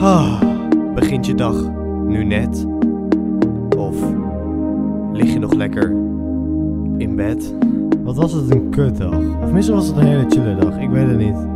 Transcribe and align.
Ah, 0.00 0.40
begint 0.94 1.26
je 1.26 1.34
dag 1.34 1.54
nu 2.06 2.24
net? 2.24 2.66
Of 3.76 3.94
lig 5.12 5.32
je 5.32 5.38
nog 5.38 5.54
lekker 5.54 5.90
in 6.98 7.16
bed? 7.16 7.54
Wat 8.02 8.16
was 8.16 8.32
het 8.32 8.50
een 8.50 8.70
kutdag? 8.70 9.18
Of 9.42 9.52
misschien 9.52 9.76
was 9.76 9.86
het 9.86 9.96
een 9.96 10.06
hele 10.06 10.24
chille 10.28 10.56
dag, 10.56 10.78
ik 10.78 10.90
weet 10.90 11.08
het 11.08 11.18
niet. 11.18 11.46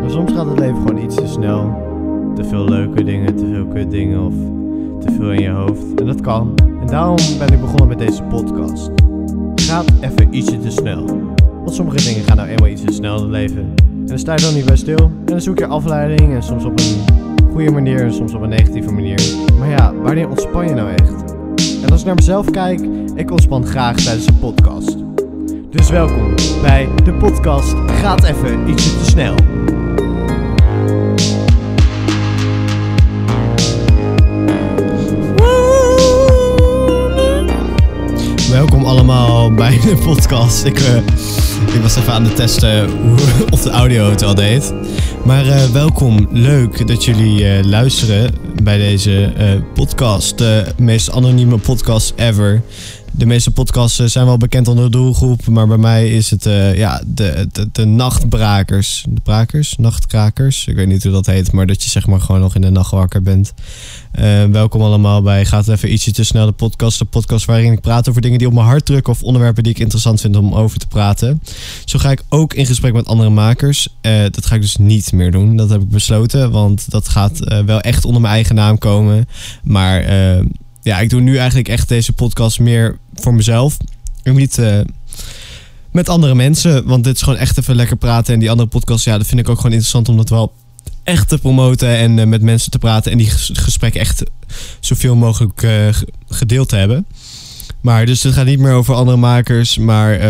Maar 0.00 0.10
soms 0.10 0.32
gaat 0.32 0.46
het 0.46 0.58
leven 0.58 0.76
gewoon 0.76 1.02
iets 1.02 1.14
te 1.14 1.26
snel. 1.26 1.80
Te 2.34 2.44
veel 2.44 2.64
leuke 2.64 3.04
dingen, 3.04 3.36
te 3.36 3.46
veel 3.46 3.66
kutdingen 3.66 4.26
of 4.26 4.34
te 5.00 5.12
veel 5.12 5.32
in 5.32 5.42
je 5.42 5.50
hoofd. 5.50 6.00
En 6.00 6.06
dat 6.06 6.20
kan. 6.20 6.54
En 6.80 6.86
daarom 6.86 7.18
ben 7.38 7.52
ik 7.52 7.60
begonnen 7.60 7.88
met 7.88 7.98
deze 7.98 8.22
podcast. 8.22 8.90
Gaat 9.54 9.92
even 10.00 10.34
ietsje 10.34 10.58
te 10.58 10.70
snel. 10.70 11.04
Want 11.36 11.74
sommige 11.74 12.08
dingen 12.08 12.22
gaan 12.22 12.36
nou 12.36 12.48
eenmaal 12.48 12.68
iets 12.68 12.84
te 12.84 12.92
snel 12.92 13.16
in 13.16 13.22
het 13.22 13.30
leven. 13.30 13.74
En 13.76 14.06
dan 14.06 14.18
sta 14.18 14.32
je 14.32 14.42
dan 14.42 14.54
niet 14.54 14.64
bij 14.64 14.76
stil. 14.76 14.98
En 14.98 15.24
dan 15.24 15.40
zoek 15.40 15.58
je 15.58 15.66
afleiding 15.66 16.34
en 16.34 16.42
soms 16.42 16.64
op 16.64 16.78
een 16.78 17.21
goede 17.52 17.70
manier 17.70 18.00
en 18.00 18.12
soms 18.12 18.34
op 18.34 18.42
een 18.42 18.48
negatieve 18.48 18.92
manier. 18.92 19.20
Maar 19.58 19.68
ja, 19.68 19.94
wanneer 19.94 20.28
ontspan 20.28 20.68
je 20.68 20.74
nou 20.74 20.90
echt? 20.90 21.34
En 21.82 21.90
als 21.90 22.00
ik 22.00 22.06
naar 22.06 22.14
mezelf 22.14 22.50
kijk, 22.50 22.80
ik 23.14 23.30
ontspan 23.30 23.66
graag 23.66 23.96
tijdens 23.96 24.26
een 24.26 24.38
podcast. 24.38 24.96
Dus 25.70 25.90
welkom 25.90 26.34
bij 26.62 26.88
de 27.04 27.12
podcast 27.12 27.74
Gaat 27.86 28.24
even 28.24 28.68
ietsje 28.68 28.98
te 28.98 29.04
snel. 29.04 29.34
Welkom 38.52 38.84
allemaal 38.84 39.54
bij 39.54 39.80
de 39.80 39.96
podcast. 40.04 40.64
Ik, 40.64 40.78
eh, 40.78 40.96
ik 41.74 41.80
was 41.82 41.96
even 41.96 42.12
aan 42.12 42.24
het 42.24 42.36
testen 42.36 42.88
of 43.52 43.62
de 43.62 43.70
audio 43.70 44.10
het 44.10 44.22
al 44.22 44.34
deed. 44.34 44.74
Maar 45.24 45.46
eh, 45.46 45.64
welkom, 45.64 46.28
leuk 46.30 46.86
dat 46.86 47.04
jullie 47.04 47.48
eh, 47.48 47.64
luisteren 47.64 48.34
bij 48.62 48.78
deze 48.78 49.32
podcast. 49.74 50.38
De 50.38 50.64
meest 50.76 51.10
anonieme 51.10 51.58
podcast 51.58 52.12
ever. 52.16 52.62
De 53.14 53.26
meeste 53.26 53.50
podcasts 53.50 53.98
eh, 53.98 54.06
zijn 54.06 54.26
wel 54.26 54.36
bekend 54.36 54.68
onder 54.68 54.84
de 54.84 54.90
doelgroep, 54.90 55.46
maar 55.46 55.66
bij 55.66 55.76
mij 55.76 56.08
is 56.08 56.30
het 56.30 56.46
eh, 56.46 56.76
ja, 56.76 57.02
de, 57.06 57.48
de, 57.52 57.68
de 57.72 57.84
nachtbrakers. 57.84 59.04
De 59.08 59.20
brakers? 59.20 59.76
Nachtkrakers? 59.76 60.66
Ik 60.66 60.74
weet 60.74 60.86
niet 60.86 61.02
hoe 61.02 61.12
dat 61.12 61.26
heet, 61.26 61.52
maar 61.52 61.66
dat 61.66 61.82
je 61.82 61.90
zeg 61.90 62.06
maar 62.06 62.20
gewoon 62.20 62.40
nog 62.40 62.54
in 62.54 62.60
de 62.60 62.70
nacht 62.70 62.90
wakker 62.90 63.22
bent. 63.22 63.52
Eh, 64.12 64.44
welkom 64.44 64.82
allemaal 64.82 65.22
bij 65.22 65.44
Gaat 65.44 65.68
even 65.68 65.92
ietsje 65.92 66.12
te 66.12 66.24
snel 66.24 66.46
de 66.46 66.52
podcast. 66.52 66.98
De 66.98 67.04
podcast 67.04 67.44
waarin 67.44 67.72
ik 67.72 67.80
praat 67.80 68.08
over 68.08 68.22
dingen 68.22 68.38
die 68.38 68.46
op 68.46 68.54
mijn 68.54 68.66
hart 68.66 68.86
drukken 68.86 69.12
of 69.12 69.22
onderwerpen 69.22 69.62
die 69.62 69.72
ik 69.72 69.78
interessant 69.78 70.20
vind 70.20 70.36
om 70.36 70.54
over 70.54 70.78
te 70.78 70.86
praten. 70.86 71.42
Zo 71.84 71.98
ga 71.98 72.10
ik 72.10 72.22
ook 72.28 72.54
in 72.54 72.66
gesprek 72.66 72.92
met 72.92 73.06
andere 73.06 73.30
makers. 73.30 73.88
Dat 74.30 74.46
ga 74.46 74.54
ik 74.54 74.60
dus 74.60 74.76
niet 74.76 75.12
meer 75.12 75.30
doen. 75.30 75.56
Dat 75.56 75.70
heb 75.70 75.82
ik 75.82 75.88
besloten, 75.88 76.50
want 76.50 76.90
dat 76.90 77.08
gaat 77.08 77.38
wel 77.66 77.80
echt 77.80 78.04
onder 78.04 78.20
mijn 78.20 78.34
eigen 78.34 78.54
naam 78.54 78.78
komen. 78.78 79.28
Maar 79.62 80.04
ja, 80.82 81.00
ik 81.00 81.10
doe 81.10 81.20
nu 81.20 81.36
eigenlijk 81.36 81.68
echt 81.68 81.88
deze 81.88 82.12
podcast 82.12 82.60
meer 82.60 82.98
voor 83.14 83.34
mezelf. 83.34 83.76
En 84.22 84.34
niet 84.34 84.58
eh, 84.58 84.80
met 85.92 86.08
andere 86.08 86.34
mensen. 86.34 86.84
Want 86.86 87.04
dit 87.04 87.14
is 87.16 87.22
gewoon 87.22 87.38
echt 87.38 87.58
even 87.58 87.74
lekker 87.74 87.96
praten. 87.96 88.34
En 88.34 88.40
die 88.40 88.50
andere 88.50 88.68
podcast, 88.68 89.04
ja, 89.04 89.18
dat 89.18 89.26
vind 89.26 89.40
ik 89.40 89.48
ook 89.48 89.56
gewoon 89.56 89.70
interessant 89.72 90.08
om 90.08 90.16
dat 90.16 90.28
wel 90.28 90.52
echt 91.02 91.28
te 91.28 91.38
promoten. 91.38 91.88
En 91.88 92.18
eh, 92.18 92.26
met 92.26 92.42
mensen 92.42 92.70
te 92.70 92.78
praten. 92.78 93.12
En 93.12 93.18
die 93.18 93.30
ges- 93.30 93.50
gesprekken 93.52 94.00
echt 94.00 94.22
zoveel 94.80 95.16
mogelijk 95.16 95.62
eh, 95.62 95.70
ge- 95.90 96.08
gedeeld 96.28 96.68
te 96.68 96.76
hebben. 96.76 97.06
Maar 97.80 98.06
dus 98.06 98.22
het 98.22 98.34
gaat 98.34 98.46
niet 98.46 98.58
meer 98.58 98.72
over 98.72 98.94
andere 98.94 99.16
makers. 99.16 99.78
Maar 99.78 100.20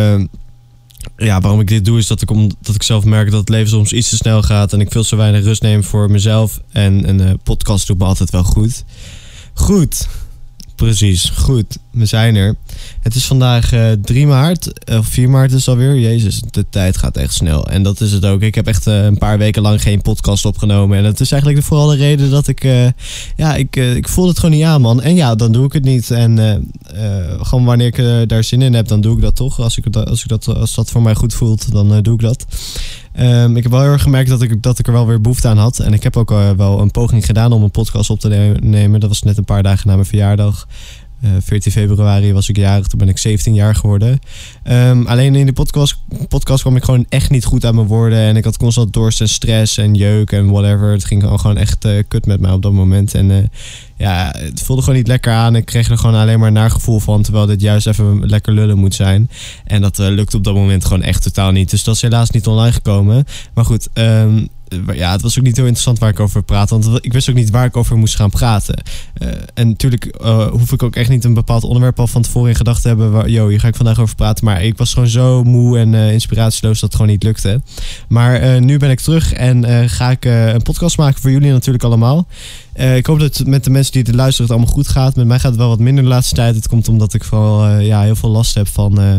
ja, 1.17 1.41
waarom 1.41 1.61
ik 1.61 1.67
dit 1.69 1.85
doe 1.85 1.99
is 1.99 2.07
dat 2.07 2.23
ik, 2.23 2.31
om, 2.31 2.51
dat 2.61 2.75
ik 2.75 2.83
zelf 2.83 3.05
merk 3.05 3.31
dat 3.31 3.41
het 3.41 3.49
leven 3.49 3.69
soms 3.69 3.93
iets 3.93 4.09
te 4.09 4.17
snel 4.17 4.43
gaat. 4.43 4.73
En 4.73 4.81
ik 4.81 4.93
veel 4.93 5.03
te 5.05 5.17
weinig 5.17 5.45
rust 5.45 5.63
neem 5.63 5.85
voor 5.85 6.11
mezelf. 6.11 6.61
En 6.71 7.09
een 7.09 7.39
podcast 7.43 7.87
doet 7.87 7.99
me 7.99 8.05
altijd 8.05 8.31
wel 8.31 8.45
goed. 8.45 8.85
Goed. 9.55 10.09
Precies, 10.83 11.29
goed. 11.29 11.77
We 11.91 12.07
zijn 12.07 12.37
er. 12.37 12.57
Het 13.01 13.15
is 13.15 13.25
vandaag 13.27 13.73
eh 13.73 13.91
3 14.03 14.27
maart, 14.27 14.91
of 14.91 15.07
4 15.07 15.31
maart 15.31 15.53
is 15.53 15.69
alweer. 15.69 15.99
Jezus, 15.99 16.41
de 16.51 16.65
tijd 16.71 16.97
gaat 16.97 17.17
echt 17.17 17.35
snel. 17.35 17.67
En 17.69 17.83
dat 17.83 18.01
is 18.01 18.13
het 18.13 18.25
ook. 18.25 18.41
Ik 18.41 18.55
heb 18.55 18.67
echt 18.67 18.87
eh, 18.87 19.05
een 19.05 19.19
paar 19.19 19.39
weken 19.39 19.63
lang 19.63 19.83
geen 19.83 20.01
podcast 20.03 20.45
opgenomen. 20.45 20.99
En 20.99 21.03
dat 21.05 21.21
is 21.21 21.33
eigenlijk 21.33 21.63
vooral 21.65 21.87
de 21.87 21.97
reden 21.97 22.31
dat 22.31 22.49
ik... 22.49 22.65
eh, 22.65 22.87
ja, 23.37 23.55
ik, 23.55 23.77
eh, 23.77 23.95
ik 23.95 24.09
voel 24.09 24.29
het 24.29 24.39
gewoon 24.39 24.55
niet 24.57 24.65
aan, 24.65 24.81
man. 24.81 25.03
En 25.03 25.15
ja, 25.15 25.35
dan 25.35 25.53
doe 25.53 25.65
ik 25.67 25.73
het 25.73 25.85
niet. 25.85 26.11
En 26.11 26.39
eh, 26.39 26.55
eh, 27.21 27.41
gewoon 27.41 27.65
wanneer 27.65 27.87
ik 27.87 27.99
eh, 27.99 28.21
daar 28.27 28.45
zin 28.45 28.63
in 28.63 28.75
heb, 28.75 28.89
dan 28.89 29.01
doe 29.01 29.17
ik 29.17 29.23
dat 29.23 29.37
toch. 29.37 29.61
Als, 29.61 29.79
ik, 29.79 29.97
als, 29.97 30.23
ik 30.23 30.29
dat, 30.29 30.47
als 30.47 30.75
dat 30.75 30.91
voor 30.91 31.03
mij 31.03 31.15
goed 31.15 31.35
voelt, 31.35 31.73
dan 31.73 31.93
eh, 31.95 32.03
doe 32.03 32.15
ik 32.15 32.21
dat. 32.21 32.47
Ehm, 33.13 33.57
ik 33.57 33.63
heb 33.63 33.73
wel 33.73 33.81
heel 33.81 33.93
erg 33.93 34.03
gemerkt 34.03 34.29
dat 34.29 34.43
ik, 34.43 34.63
dat 34.63 34.79
ik 34.79 34.87
er 34.87 34.93
wel 34.93 35.07
weer 35.07 35.21
behoefte 35.21 35.49
aan 35.49 35.59
had. 35.59 35.79
En 35.79 35.93
ik 35.93 36.03
heb 36.03 36.17
ook 36.17 36.31
eh, 36.31 36.51
wel 36.51 36.81
een 36.81 36.91
poging 36.91 37.27
gedaan 37.27 37.53
om 37.53 37.63
een 37.63 37.71
podcast 37.71 38.11
op 38.11 38.21
te 38.21 38.29
ne- 38.29 38.57
nemen. 38.61 39.01
Dat 39.01 39.09
was 39.09 39.23
net 39.23 39.39
een 39.39 39.45
paar 39.45 39.63
dagen 39.63 39.87
na 39.89 39.95
mijn 39.95 40.07
verjaardag. 40.07 40.67
Eh 41.23 41.31
14 41.41 41.73
februari 41.73 42.33
was 42.33 42.49
ik 42.49 42.57
jarig, 42.57 42.87
toen 42.87 42.99
ben 42.99 43.09
ik 43.09 43.19
17 43.19 43.55
jaar 43.55 43.75
geworden. 43.75 44.19
Ehm, 44.63 45.07
alleen 45.07 45.35
in 45.35 45.47
de 45.47 45.53
podcast, 45.53 45.97
podcast 46.29 46.61
kwam 46.61 46.77
ik 46.77 46.85
gewoon 46.85 47.07
echt 47.09 47.31
niet 47.31 47.45
goed 47.45 47.65
aan 47.65 47.75
mijn 47.75 47.87
woorden. 47.87 48.19
En 48.19 48.37
ik 48.37 48.45
had 48.45 48.57
constant 48.57 48.93
dorst 48.93 49.21
en 49.21 49.29
stress 49.29 49.79
en 49.79 49.95
jeuk 49.95 50.33
en 50.33 50.51
whatever. 50.51 50.93
Het 50.93 51.05
ging 51.05 51.23
gewoon 51.23 51.57
echt 51.57 51.85
eh, 51.85 52.03
kut 52.09 52.27
met 52.27 52.41
mij 52.41 52.51
op 52.51 52.63
dat 52.63 52.73
moment. 52.73 53.15
En 53.15 53.31
eh, 53.31 53.37
ja, 53.97 54.35
het 54.39 54.63
voelde 54.63 54.83
gewoon 54.83 54.99
niet 54.99 55.09
lekker 55.09 55.33
aan. 55.33 55.57
Ik 55.57 55.65
kreeg 55.65 55.91
er 55.91 55.99
gewoon 55.99 56.21
alleen 56.21 56.39
maar 56.39 56.49
een 56.49 56.55
naar 56.55 56.71
gevoel 56.71 56.99
van. 56.99 57.23
Terwijl 57.23 57.47
dit 57.47 57.61
juist 57.61 57.87
even 57.87 58.27
lekker 58.27 58.53
lullen 58.53 58.79
moet 58.79 58.95
zijn. 58.95 59.31
En 59.65 59.81
dat 59.81 59.99
lukte 59.99 60.37
op 60.37 60.45
dat 60.45 60.55
moment 60.55 60.85
gewoon 60.85 61.03
echt 61.03 61.23
totaal 61.23 61.51
niet. 61.51 61.71
Dus 61.71 61.85
dat 61.85 61.95
is 61.95 62.03
helaas 62.03 62.31
niet 62.31 62.47
online 62.47 62.73
gekomen. 62.73 63.25
Maar 63.55 63.65
goed, 63.65 63.89
ehm, 63.93 64.45
ja, 64.93 65.13
het 65.13 65.23
was 65.23 65.39
ook 65.39 65.45
niet 65.45 65.57
heel 65.57 65.65
interessant 65.65 65.99
waar 65.99 66.11
ik 66.11 66.21
over 66.21 66.43
praatte. 66.43 66.79
Want 66.79 67.05
ik 67.05 67.13
wist 67.13 67.29
ook 67.29 67.35
niet 67.35 67.51
waar 67.51 67.65
ik 67.65 67.77
over 67.77 67.97
moest 67.97 68.17
gaan 68.17 68.31
praten. 68.31 68.83
Eh, 69.15 69.29
en 69.55 69.69
natuurlijk 69.69 70.05
eh, 70.05 70.47
hoef 70.47 70.73
ik 70.73 70.83
ook 70.83 70.97
echt 70.97 71.09
niet 71.09 71.25
een 71.25 71.35
bepaald 71.35 71.65
onderwerp 71.65 72.01
al 72.01 72.07
van 72.07 72.23
tevoren 72.23 72.49
in 72.51 72.57
gedachten 72.57 72.83
te 72.83 72.89
hebben. 72.89 73.13
Waar, 73.13 73.29
yo, 73.29 73.49
hier 73.49 73.61
ga 73.61 73.69
ik 73.69 73.77
vandaag 73.77 73.99
over 74.01 74.15
praten. 74.15 74.45
Maar 74.45 74.63
ik 74.63 74.77
was 74.79 74.93
gewoon 74.93 75.09
zo 75.09 75.45
moe 75.45 75.79
en 75.79 75.95
eh, 75.95 76.13
inspiratieloos 76.13 76.81
dat 76.81 76.89
het 76.91 76.95
gewoon 76.95 77.11
niet 77.11 77.23
lukte. 77.23 77.61
Maar 78.09 78.35
eh, 78.35 78.61
nu 78.61 78.77
ben 78.79 78.91
ik 78.91 79.01
terug 79.01 79.33
en 79.33 79.65
eh, 79.65 79.89
ga 79.89 80.11
ik 80.11 80.25
eh, 80.25 80.53
een 80.53 80.63
podcast 80.63 80.99
maken 80.99 81.21
voor 81.21 81.31
jullie 81.31 81.51
natuurlijk 81.53 81.85
allemaal. 81.85 82.27
Eh, 82.73 82.97
ik 82.97 83.07
hoop 83.07 83.19
dat 83.19 83.37
het 83.39 83.47
met 83.47 83.65
de 83.65 83.71
mensen 83.71 83.93
die 83.93 84.03
het 84.03 84.15
luisteren 84.15 84.47
het 84.51 84.57
allemaal 84.57 84.75
goed 84.75 84.89
gaat. 84.89 85.17
Met 85.17 85.27
mij 85.27 85.39
gaat 85.39 85.51
het 85.51 85.61
wel 85.61 85.69
wat 85.69 85.79
minder 85.79 86.05
de 86.05 86.11
laatste 86.11 86.35
tijd. 86.35 86.55
Het 86.55 86.69
komt 86.69 86.89
omdat 86.89 87.15
ik 87.15 87.25
vooral 87.25 87.67
eh, 87.67 87.87
ja, 87.87 88.03
heel 88.03 88.17
veel 88.17 88.31
last 88.31 88.55
heb 88.55 88.69
van... 88.69 89.01
eh, 89.01 89.17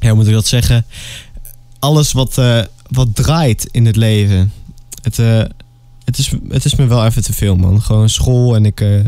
ja, 0.00 0.08
hoe 0.08 0.14
moet 0.16 0.26
ik 0.26 0.32
dat 0.32 0.46
zeggen? 0.46 0.84
Alles 1.78 2.12
wat, 2.12 2.38
eh, 2.38 2.60
wat 2.88 3.14
draait 3.14 3.68
in 3.70 3.86
het 3.86 3.96
leven. 3.96 4.52
Het, 5.02 5.18
eh, 5.18 5.44
het, 6.04 6.18
is, 6.18 6.32
het 6.48 6.64
is 6.64 6.74
me 6.74 6.86
wel 6.86 7.04
even 7.04 7.22
te 7.22 7.32
veel, 7.32 7.56
man. 7.56 7.82
Gewoon 7.82 8.08
school 8.08 8.56
en 8.56 8.64
ik, 8.64 8.80
eh, 8.80 8.98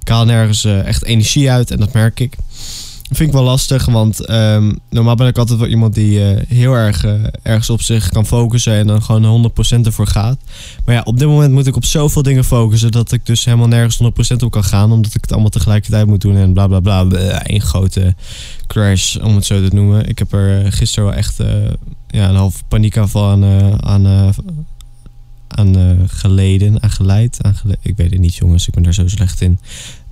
ik 0.00 0.08
haal 0.08 0.24
nergens 0.24 0.64
eh, 0.64 0.86
echt 0.86 1.04
energie 1.04 1.50
uit. 1.50 1.70
En 1.70 1.78
dat 1.78 1.92
merk 1.92 2.20
ik. 2.20 2.36
Vind 3.10 3.28
ik 3.28 3.32
wel 3.34 3.42
lastig, 3.44 3.86
want 3.86 4.24
ehm, 4.26 4.72
normaal 4.90 5.14
ben 5.14 5.26
ik 5.26 5.38
altijd 5.38 5.58
wel 5.58 5.68
iemand 5.68 5.94
die 5.94 6.24
eh, 6.24 6.44
heel 6.48 6.72
erg 6.74 7.04
eh, 7.04 7.12
ergens 7.42 7.70
op 7.70 7.82
zich 7.82 8.08
kan 8.08 8.26
focussen 8.26 8.72
en 8.72 8.86
dan 8.86 9.02
gewoon 9.02 9.50
100% 9.82 9.86
ervoor 9.86 10.06
gaat. 10.06 10.38
Maar 10.84 10.94
ja, 10.94 11.00
op 11.04 11.18
dit 11.18 11.28
moment 11.28 11.52
moet 11.52 11.66
ik 11.66 11.76
op 11.76 11.84
zoveel 11.84 12.22
dingen 12.22 12.44
focussen 12.44 12.90
dat 12.90 13.12
ik 13.12 13.26
dus 13.26 13.44
helemaal 13.44 13.66
nergens 13.68 13.98
100% 14.34 14.36
op 14.44 14.50
kan 14.50 14.64
gaan, 14.64 14.92
omdat 14.92 15.14
ik 15.14 15.20
het 15.20 15.32
allemaal 15.32 15.50
tegelijkertijd 15.50 16.06
moet 16.06 16.20
doen 16.20 16.36
en 16.36 16.52
bla 16.52 16.66
bla 16.66 16.80
bla. 16.80 17.06
Een 17.42 17.60
grote 17.60 18.14
crash, 18.66 19.16
om 19.16 19.34
het 19.34 19.44
zo 19.46 19.68
te 19.68 19.74
noemen. 19.74 20.08
Ik 20.08 20.18
heb 20.18 20.32
er 20.32 20.64
eh, 20.64 20.72
gisteren 20.72 21.08
wel 21.08 21.18
echt 21.18 21.40
eh, 21.40 21.48
ja, 22.08 22.28
een 22.28 22.34
half 22.36 22.62
paniekaanval 22.68 23.30
aan, 23.30 23.44
eh, 23.44 23.68
aan, 23.80 24.06
eh, 24.06 24.28
aan 25.48 25.76
eh, 25.76 25.90
geleden, 26.06 26.82
aan 26.82 26.90
geleid. 26.90 27.38
Aan 27.42 27.54
gele- 27.54 27.76
ik 27.82 27.96
weet 27.96 28.10
het 28.10 28.20
niet, 28.20 28.34
jongens, 28.34 28.66
ik 28.68 28.74
ben 28.74 28.82
daar 28.82 28.94
zo 28.94 29.08
slecht 29.08 29.40
in. 29.40 29.58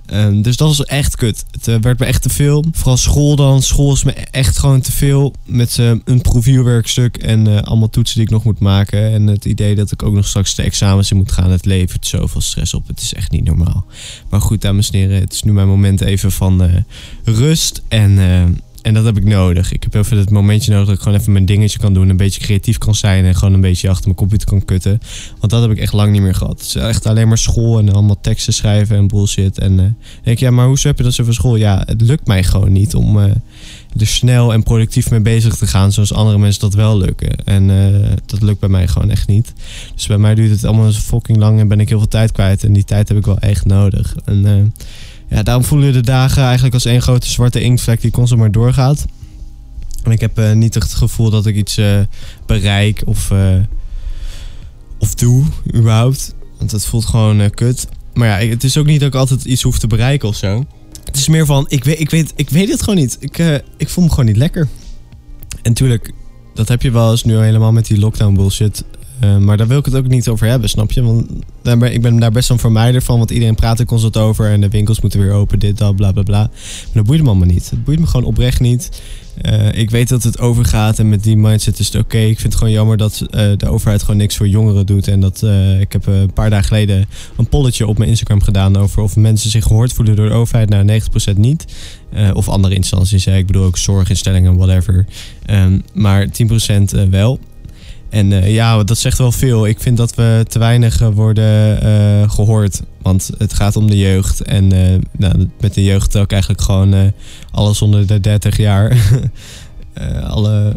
Ehm, 0.07 0.41
dus 0.41 0.57
dat 0.57 0.67
was 0.67 0.85
echt 0.85 1.15
kut. 1.15 1.45
Het 1.51 1.67
eh, 1.67 1.75
werd 1.81 1.99
me 1.99 2.05
echt 2.05 2.21
te 2.21 2.29
veel. 2.29 2.65
Vooral 2.71 2.97
school 2.97 3.35
dan. 3.35 3.61
School 3.61 3.93
is 3.93 4.03
me 4.03 4.11
echt 4.11 4.57
gewoon 4.57 4.81
te 4.81 4.91
veel. 4.91 5.33
Met 5.45 5.79
eh, 5.79 5.91
een 6.03 6.21
profielwerkstuk 6.21 7.17
en 7.17 7.47
eh, 7.47 7.61
allemaal 7.61 7.89
toetsen 7.89 8.15
die 8.15 8.25
ik 8.25 8.31
nog 8.31 8.43
moet 8.43 8.59
maken. 8.59 9.11
En 9.11 9.27
het 9.27 9.45
idee 9.45 9.75
dat 9.75 9.91
ik 9.91 10.03
ook 10.03 10.13
nog 10.13 10.27
straks 10.27 10.55
de 10.55 10.63
examens 10.63 11.11
in 11.11 11.17
moet 11.17 11.31
gaan. 11.31 11.51
Het 11.51 11.65
levert 11.65 12.07
zoveel 12.07 12.41
stress 12.41 12.73
op. 12.73 12.87
Het 12.87 13.01
is 13.01 13.13
echt 13.13 13.31
niet 13.31 13.45
normaal. 13.45 13.85
Maar 14.29 14.41
goed, 14.41 14.61
dames 14.61 14.89
en 14.89 14.99
heren. 14.99 15.19
Het 15.19 15.33
is 15.33 15.43
nu 15.43 15.51
mijn 15.53 15.67
moment 15.67 16.01
even 16.01 16.31
van 16.31 16.85
rust. 17.23 17.81
En, 17.87 18.19
eh, 18.19 18.43
en 18.87 18.93
dat 18.93 19.05
heb 19.05 19.17
ik 19.17 19.25
nodig. 19.25 19.71
Ik 19.71 19.83
heb 19.83 19.93
even 19.93 20.17
het 20.17 20.29
momentje 20.29 20.71
nodig 20.71 20.85
dat 20.87 20.95
ik 20.95 21.01
gewoon 21.01 21.19
even 21.19 21.31
mijn 21.31 21.45
dingetje 21.45 21.79
kan 21.79 21.93
doen. 21.93 22.09
Een 22.09 22.17
beetje 22.17 22.41
creatief 22.41 22.77
kan 22.77 22.95
zijn. 22.95 23.25
En 23.25 23.35
gewoon 23.35 23.53
een 23.53 23.61
beetje 23.61 23.89
achter 23.89 24.05
mijn 24.05 24.17
computer 24.17 24.47
kan 24.47 24.65
kutten. 24.65 24.99
Want 25.39 25.51
dat 25.51 25.61
heb 25.61 25.71
ik 25.71 25.77
echt 25.77 25.93
lang 25.93 26.11
niet 26.11 26.21
meer 26.21 26.35
gehad. 26.35 26.59
Het 26.59 26.67
is 26.67 26.75
echt 26.75 27.05
alleen 27.05 27.27
maar 27.27 27.37
school 27.37 27.79
en 27.79 27.93
allemaal 27.93 28.21
teksten 28.21 28.53
schrijven 28.53 28.97
en 28.97 29.07
bullshit. 29.07 29.57
En 29.57 29.71
eh, 29.71 29.85
denk 30.23 30.37
ik, 30.37 30.39
ja, 30.39 30.51
maar 30.51 30.67
hoezo 30.67 30.87
heb 30.87 30.97
je 30.97 31.03
dat 31.03 31.13
zoveel 31.13 31.33
school? 31.33 31.55
Ja, 31.55 31.83
het 31.85 32.01
lukt 32.01 32.27
mij 32.27 32.43
gewoon 32.43 32.71
niet 32.71 32.95
om 32.95 33.19
eh, 33.19 33.25
er 33.97 34.07
snel 34.07 34.53
en 34.53 34.63
productief 34.63 35.09
mee 35.09 35.21
bezig 35.21 35.55
te 35.55 35.67
gaan. 35.67 35.91
Zoals 35.91 36.13
andere 36.13 36.37
mensen 36.37 36.61
dat 36.61 36.73
wel 36.73 36.97
lukken. 36.97 37.35
En 37.45 37.69
eh, 37.69 38.09
dat 38.25 38.41
lukt 38.41 38.59
bij 38.59 38.69
mij 38.69 38.87
gewoon 38.87 39.09
echt 39.09 39.27
niet. 39.27 39.53
Dus 39.95 40.07
bij 40.07 40.17
mij 40.17 40.35
duurt 40.35 40.51
het 40.51 40.65
allemaal 40.65 40.91
zo 40.91 40.99
fucking 40.99 41.37
lang 41.37 41.59
en 41.59 41.67
ben 41.67 41.79
ik 41.79 41.89
heel 41.89 41.97
veel 41.97 42.07
tijd 42.07 42.31
kwijt. 42.31 42.63
En 42.63 42.73
die 42.73 42.83
tijd 42.83 43.07
heb 43.07 43.17
ik 43.17 43.25
wel 43.25 43.39
echt 43.39 43.65
nodig. 43.65 44.15
En 44.25 44.73
ja, 45.27 45.43
daarom 45.43 45.63
voelen 45.63 45.93
de 45.93 46.01
dagen 46.01 46.43
eigenlijk 46.43 46.73
als 46.73 46.85
één 46.85 47.01
grote 47.01 47.27
zwarte 47.27 47.61
inktvlek 47.61 48.01
die 48.01 48.11
constant 48.11 48.41
maar 48.41 48.51
doorgaat. 48.51 49.05
En 50.03 50.11
ik 50.11 50.21
heb 50.21 50.37
eh, 50.37 50.51
niet 50.51 50.75
echt 50.75 50.85
het 50.85 50.97
gevoel 50.97 51.29
dat 51.29 51.45
ik 51.45 51.55
iets 51.55 51.77
eh, 51.77 51.99
bereik 52.45 53.01
of, 53.05 53.31
eh, 53.31 53.55
of 54.99 55.15
doe, 55.15 55.45
überhaupt. 55.75 56.35
Want 56.57 56.71
het 56.71 56.85
voelt 56.85 57.05
gewoon 57.05 57.49
kut. 57.49 57.87
Maar 58.13 58.43
ja, 58.43 58.49
het 58.49 58.63
is 58.63 58.77
ook 58.77 58.85
niet 58.85 58.99
dat 58.99 59.07
ik 59.07 59.15
altijd 59.15 59.45
iets 59.45 59.61
hoef 59.61 59.79
te 59.79 59.87
bereiken 59.87 60.27
of 60.27 60.35
zo. 60.35 60.65
Het 61.05 61.17
is 61.17 61.27
meer 61.27 61.45
van, 61.45 61.65
ik 61.69 61.83
weet, 61.83 61.99
ik 61.99 62.09
weet, 62.09 62.33
ik 62.35 62.49
weet 62.49 62.69
het 62.69 62.79
gewoon 62.79 62.99
niet. 62.99 63.17
Ik, 63.19 63.37
ik 63.77 63.89
voel 63.89 64.03
me 64.03 64.09
gewoon 64.09 64.25
niet 64.25 64.37
lekker. 64.37 64.67
En 65.61 65.73
tuurlijk, 65.73 66.11
dat 66.53 66.67
heb 66.67 66.81
je 66.81 66.91
wel 66.91 67.11
eens 67.11 67.23
nu 67.23 67.37
helemaal 67.37 67.71
met 67.71 67.85
die 67.85 67.99
lockdown 67.99 68.33
bullshit. 68.33 68.83
Eh, 69.19 69.37
maar 69.37 69.57
daar 69.57 69.67
wil 69.67 69.77
ik 69.77 69.85
het 69.85 69.95
ook 69.95 70.07
niet 70.07 70.27
over 70.27 70.47
hebben, 70.47 70.69
snap 70.69 70.91
je? 70.91 71.03
Want 71.03 71.25
daar 71.61 71.83
ik 71.83 72.01
ben 72.01 72.19
daar 72.19 72.31
best 72.31 72.49
een 72.49 72.59
vermijder 72.59 73.01
van. 73.01 73.17
Want 73.17 73.31
iedereen 73.31 73.55
praat 73.55 73.79
er 73.79 73.85
constant 73.85 74.17
over. 74.17 74.51
En 74.51 74.61
de 74.61 74.69
winkels 74.69 75.01
moeten 75.01 75.19
weer 75.19 75.31
open, 75.31 75.59
dit, 75.59 75.77
dat, 75.77 75.95
bla, 75.95 76.11
bla, 76.11 76.23
bla. 76.23 76.39
Maar 76.39 76.93
dat 76.93 77.05
boeit 77.05 77.21
me 77.21 77.27
allemaal 77.27 77.47
niet. 77.47 77.69
Het 77.69 77.83
boeit 77.83 77.99
me 77.99 78.07
gewoon 78.07 78.25
oprecht 78.25 78.59
niet. 78.59 79.01
Eh, 79.41 79.73
ik 79.73 79.89
weet 79.89 80.09
dat 80.09 80.23
het 80.23 80.39
overgaat 80.39 80.99
en 80.99 81.09
met 81.09 81.23
die 81.23 81.37
mindset 81.37 81.79
is 81.79 81.85
het 81.85 82.03
oké. 82.03 82.17
Ik 82.17 82.39
vind 82.39 82.43
het 82.43 82.55
gewoon 82.55 82.73
jammer 82.73 82.97
dat 82.97 83.25
eh, 83.29 83.51
de 83.57 83.69
overheid 83.69 84.01
gewoon 84.01 84.17
niks 84.17 84.37
voor 84.37 84.47
jongeren 84.47 84.85
doet. 84.85 85.07
En 85.07 85.19
dat 85.19 85.45
ik 85.79 85.91
heb 85.91 86.05
een 86.05 86.33
paar 86.33 86.49
dagen 86.49 86.67
geleden 86.67 87.05
een 87.37 87.49
polletje 87.49 87.87
op 87.87 87.97
mijn 87.97 88.09
Instagram 88.09 88.41
gedaan 88.41 88.77
over 88.77 89.01
of 89.01 89.15
mensen 89.15 89.49
zich 89.49 89.63
gehoord 89.63 89.93
voelen 89.93 90.15
door 90.15 90.29
de 90.29 90.33
overheid. 90.33 90.69
Nou, 90.69 91.01
90% 91.33 91.37
niet. 91.37 91.65
Of 92.33 92.49
andere 92.49 92.75
instanties. 92.75 93.27
Ik 93.27 93.47
bedoel 93.47 93.63
ook 93.63 93.77
zorginstellingen, 93.77 94.55
whatever. 94.55 95.05
Ehm, 95.45 95.79
maar 95.93 96.29
10% 96.31 96.93
eh, 96.93 97.03
wel. 97.03 97.39
En 98.09 98.31
eh, 98.31 98.53
ja, 98.53 98.83
dat 98.83 98.97
zegt 98.97 99.17
wel 99.17 99.31
veel. 99.31 99.67
Ik 99.67 99.79
vind 99.79 99.97
dat 99.97 100.15
we 100.15 100.45
te 100.47 100.59
weinig 100.59 101.01
eh, 101.01 101.07
worden 101.07 101.81
eh, 101.81 102.29
gehoord. 102.29 102.81
Want 103.01 103.29
het 103.37 103.53
gaat 103.53 103.75
om 103.75 103.89
de 103.89 103.97
jeugd. 103.97 104.41
En 104.41 104.67
nou, 105.17 105.49
met 105.59 105.73
de 105.73 105.83
jeugd 105.83 106.17
ook 106.17 106.31
eigenlijk 106.31 106.61
gewoon 106.61 107.11
alles 107.51 107.81
onder 107.81 108.07
de 108.07 108.19
30 108.19 108.57
jaar. 108.57 108.97
Alle, 110.27 110.73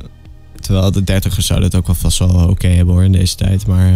terwijl 0.60 0.90
de 0.90 1.04
dertigers 1.04 1.46
zouden 1.46 1.68
het 1.68 1.78
ook 1.78 1.86
wel 1.86 1.96
vast 1.96 2.18
wel 2.18 2.48
oké 2.48 2.68
hebben 2.68 2.94
hoor 2.94 3.04
in 3.04 3.12
deze 3.12 3.36
tijd. 3.36 3.66
Maar 3.66 3.86
eh, 3.86 3.94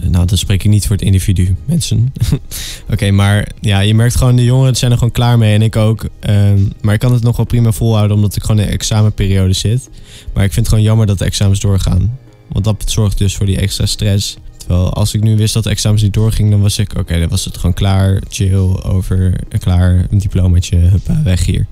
nou, 0.00 0.26
dan 0.26 0.38
spreek 0.38 0.64
ik 0.64 0.70
niet 0.70 0.86
voor 0.86 0.96
het 0.96 1.04
individu, 1.04 1.56
mensen. 1.64 2.12
Oké, 2.92 3.10
maar 3.10 3.48
ja, 3.60 3.80
je 3.80 3.94
merkt 3.94 4.16
gewoon, 4.16 4.36
de 4.36 4.44
jongeren 4.44 4.76
zijn 4.76 4.90
er 4.90 4.98
gewoon 4.98 5.12
klaar 5.12 5.38
mee 5.38 5.54
en 5.54 5.62
ik 5.62 5.76
ook. 5.76 6.06
Ehm, 6.20 6.60
maar 6.80 6.94
ik 6.94 7.00
kan 7.00 7.12
het 7.12 7.22
nog 7.22 7.36
wel 7.36 7.46
prima 7.46 7.72
volhouden 7.72 8.16
omdat 8.16 8.36
ik 8.36 8.42
gewoon 8.42 8.60
in 8.60 8.66
een 8.66 8.72
examenperiode 8.72 9.52
zit. 9.52 9.90
Maar 10.34 10.44
ik 10.44 10.52
vind 10.52 10.66
het 10.66 10.68
gewoon 10.68 10.84
jammer 10.84 11.06
dat 11.06 11.18
de 11.18 11.24
examens 11.24 11.60
doorgaan. 11.60 12.18
Want 12.48 12.64
dat 12.64 12.84
zorgt 12.86 13.18
dus 13.18 13.36
voor 13.36 13.46
die 13.46 13.58
extra 13.58 13.86
stress. 13.86 14.36
Terwijl 14.66 14.92
als 14.92 15.14
ik 15.14 15.22
nu 15.22 15.36
wist 15.36 15.54
dat 15.54 15.64
de 15.64 15.70
examens 15.70 16.02
niet 16.02 16.12
doorgingen, 16.12 16.50
dan 16.50 16.60
was 16.60 16.78
ik, 16.78 16.98
oké, 16.98 17.18
dan 17.18 17.28
was 17.28 17.44
het 17.44 17.56
gewoon 17.56 17.74
klaar, 17.74 18.22
chill, 18.28 18.82
over, 18.82 19.40
klaar, 19.58 20.06
een 20.10 20.18
diplomaatje, 20.18 20.90
weg 21.24 21.44
hier. 21.44 21.66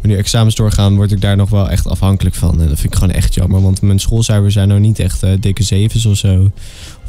Maar 0.00 0.10
nu 0.10 0.16
examens 0.16 0.54
doorgaan, 0.54 0.96
word 0.96 1.12
ik 1.12 1.20
daar 1.20 1.36
nog 1.36 1.50
wel 1.50 1.70
echt 1.70 1.86
afhankelijk 1.86 2.34
van. 2.34 2.60
En 2.60 2.68
dat 2.68 2.80
vind 2.80 2.92
ik 2.92 2.98
gewoon 2.98 3.14
echt 3.14 3.34
jammer, 3.34 3.62
want 3.62 3.82
mijn 3.82 3.98
schoolcijfers 3.98 4.54
zijn 4.54 4.68
nou 4.68 4.80
niet 4.80 4.98
echt 4.98 5.22
eh, 5.22 5.30
dikke 5.40 5.62
zevens 5.62 6.06
of 6.06 6.16
zo. 6.16 6.50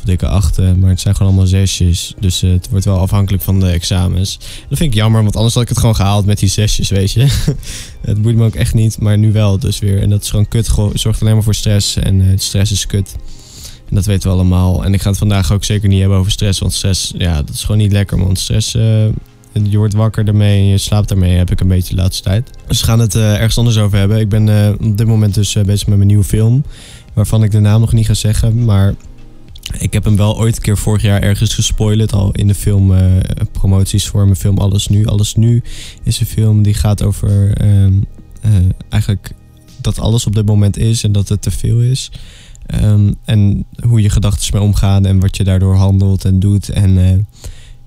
Dikke 0.05 0.27
achten, 0.27 0.79
maar 0.79 0.89
het 0.89 0.99
zijn 0.99 1.15
gewoon 1.15 1.31
allemaal 1.31 1.49
zesjes. 1.49 2.13
Dus 2.19 2.43
eh, 2.43 2.51
het 2.51 2.69
wordt 2.69 2.85
wel 2.85 2.99
afhankelijk 2.99 3.43
van 3.43 3.59
de 3.59 3.69
examens. 3.69 4.37
Dat 4.69 4.77
vind 4.77 4.89
ik 4.89 4.93
jammer, 4.93 5.23
want 5.23 5.35
anders 5.35 5.53
had 5.53 5.63
ik 5.63 5.69
het 5.69 5.77
gewoon 5.77 5.95
gehaald 5.95 6.25
met 6.25 6.39
die 6.39 6.49
zesjes, 6.49 6.89
weet 6.89 7.11
je. 7.11 7.27
het 8.01 8.21
boeit 8.21 8.35
me 8.35 8.45
ook 8.45 8.55
echt 8.55 8.73
niet, 8.73 8.99
maar 8.99 9.17
nu 9.17 9.31
wel 9.31 9.59
dus 9.59 9.79
weer. 9.79 10.01
En 10.01 10.09
dat 10.09 10.21
is 10.21 10.29
gewoon 10.29 10.47
kut, 10.47 10.69
gewoon, 10.69 10.91
zorgt 10.93 11.21
alleen 11.21 11.33
maar 11.33 11.43
voor 11.43 11.55
stress. 11.55 11.95
En 11.95 12.21
eh, 12.21 12.37
stress 12.37 12.71
is 12.71 12.85
kut. 12.85 13.15
En 13.89 13.95
dat 13.95 14.05
weten 14.05 14.29
we 14.29 14.35
allemaal. 14.35 14.83
En 14.83 14.93
ik 14.93 15.01
ga 15.01 15.09
het 15.09 15.17
vandaag 15.17 15.51
ook 15.51 15.63
zeker 15.63 15.89
niet 15.89 15.99
hebben 15.99 16.17
over 16.17 16.31
stress. 16.31 16.59
Want 16.59 16.73
stress, 16.73 17.13
ja, 17.17 17.35
dat 17.35 17.55
is 17.55 17.61
gewoon 17.61 17.77
niet 17.77 17.91
lekker. 17.91 18.17
Want 18.17 18.39
stress, 18.39 18.75
eh, 18.75 19.05
je 19.69 19.77
wordt 19.77 19.93
wakker 19.93 20.27
ermee 20.27 20.59
en 20.59 20.67
je 20.67 20.77
slaapt 20.77 21.11
ermee, 21.11 21.37
heb 21.37 21.51
ik 21.51 21.59
een 21.59 21.67
beetje 21.67 21.95
de 21.95 22.01
laatste 22.01 22.23
tijd. 22.23 22.49
Dus 22.67 22.79
we 22.79 22.85
gaan 22.85 22.99
het 22.99 23.15
ergens 23.15 23.57
anders 23.57 23.77
over 23.77 23.97
hebben. 23.97 24.19
Ik 24.19 24.29
ben 24.29 24.77
op 24.81 24.97
dit 24.97 25.07
moment 25.07 25.33
dus 25.33 25.53
bezig 25.53 25.87
met 25.87 25.95
mijn 25.97 26.07
nieuwe 26.07 26.23
film. 26.23 26.63
Waarvan 27.13 27.43
ik 27.43 27.51
de 27.51 27.59
naam 27.59 27.79
nog 27.79 27.93
niet 27.93 28.05
ga 28.05 28.13
zeggen. 28.13 28.65
Maar 28.65 28.93
ik 29.79 29.93
heb 29.93 30.03
hem 30.03 30.15
wel 30.15 30.37
ooit 30.37 30.55
een 30.55 30.61
keer 30.61 30.77
vorig 30.77 31.01
jaar 31.01 31.21
ergens 31.21 31.53
gespoilerd. 31.53 32.13
Al 32.13 32.31
in 32.31 32.47
de 32.47 32.55
film 32.55 32.93
eh, 32.95 33.17
promoties 33.51 34.07
voor 34.07 34.23
mijn 34.23 34.35
film 34.35 34.57
Alles 34.57 34.87
Nu. 34.87 35.05
Alles 35.05 35.35
Nu 35.35 35.63
is 36.03 36.19
een 36.19 36.25
film 36.25 36.63
die 36.63 36.73
gaat 36.73 37.01
over 37.01 37.57
ehm, 37.57 37.93
eh, 38.41 38.51
eigenlijk 38.89 39.31
dat 39.81 39.99
alles 39.99 40.25
op 40.25 40.35
dit 40.35 40.45
moment 40.45 40.77
is 40.77 41.03
en 41.03 41.11
dat 41.11 41.29
het 41.29 41.41
te 41.41 41.51
veel 41.51 41.81
is. 41.81 42.11
Ehm, 42.65 43.11
en 43.25 43.65
hoe 43.87 44.01
je 44.01 44.09
gedachten 44.09 44.49
mee 44.53 44.63
omgaan 44.63 45.05
en 45.05 45.19
wat 45.19 45.37
je 45.37 45.43
daardoor 45.43 45.75
handelt 45.75 46.25
en 46.25 46.39
doet. 46.39 46.69
En 46.69 46.97
eh, 46.97 47.19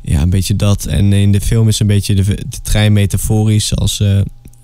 ja, 0.01 0.23
een 0.23 0.31
beetje 0.31 0.57
dat. 0.57 0.87
En 0.87 1.13
in 1.13 1.33
de 1.33 1.41
film 1.41 1.69
is 1.69 1.81
een 1.81 1.87
beetje 1.87 2.15
de, 2.15 2.39
trein 2.63 2.93
metaforisch. 2.93 3.77
Als, 3.77 4.03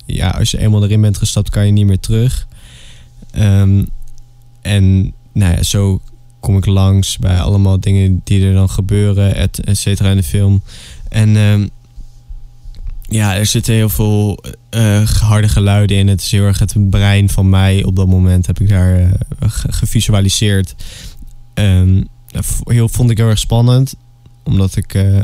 ja, 0.07 0.31
als 0.31 0.51
je 0.51 0.59
eenmaal 0.59 0.85
erin 0.85 1.01
bent 1.01 1.17
gestapt, 1.17 1.51
kan 1.51 1.67
je 1.67 1.73
niet 1.73 1.87
meer 1.87 2.01
terug. 2.01 2.47
Ehm, 3.31 3.85
en 4.61 5.13
nou 5.33 5.53
ja, 5.53 5.63
zo 5.63 6.01
kom 6.43 6.57
ik 6.57 6.67
langs 6.67 7.19
bij 7.19 7.41
allemaal 7.41 7.81
dingen 7.81 8.21
die 8.25 8.47
er 8.47 8.55
dan 8.55 8.71
gebeuren, 8.71 9.35
et, 9.35 9.59
et 9.65 9.79
cetera, 9.79 10.11
in 10.11 10.17
de 10.17 10.23
film. 10.23 10.63
En 11.09 11.37
ehm, 11.37 11.67
ja, 13.03 13.37
er 13.37 13.47
zitten 13.47 13.75
heel 13.75 13.89
veel 13.89 14.45
eh, 14.71 15.07
harde 15.07 15.49
geluiden 15.49 15.97
in. 15.97 16.09
Het 16.09 16.21
is 16.23 16.31
heel 16.31 16.45
erg 16.45 16.59
het 16.59 16.91
brein 16.91 17.29
van 17.29 17.49
mij 17.49 17.85
op 17.85 17.97
dat 17.97 18.07
moment 18.07 18.47
heb 18.47 18.61
ik 18.61 18.69
daar 18.69 19.13
ge- 19.41 19.73
gevisualiseerd. 19.73 20.75
V- 22.31 22.61
heel, 22.65 22.89
vond 22.89 23.11
ik 23.11 23.17
heel 23.17 23.29
erg 23.29 23.39
spannend, 23.39 23.95
omdat 24.43 24.77
ik, 24.77 24.95
eh, 24.95 25.21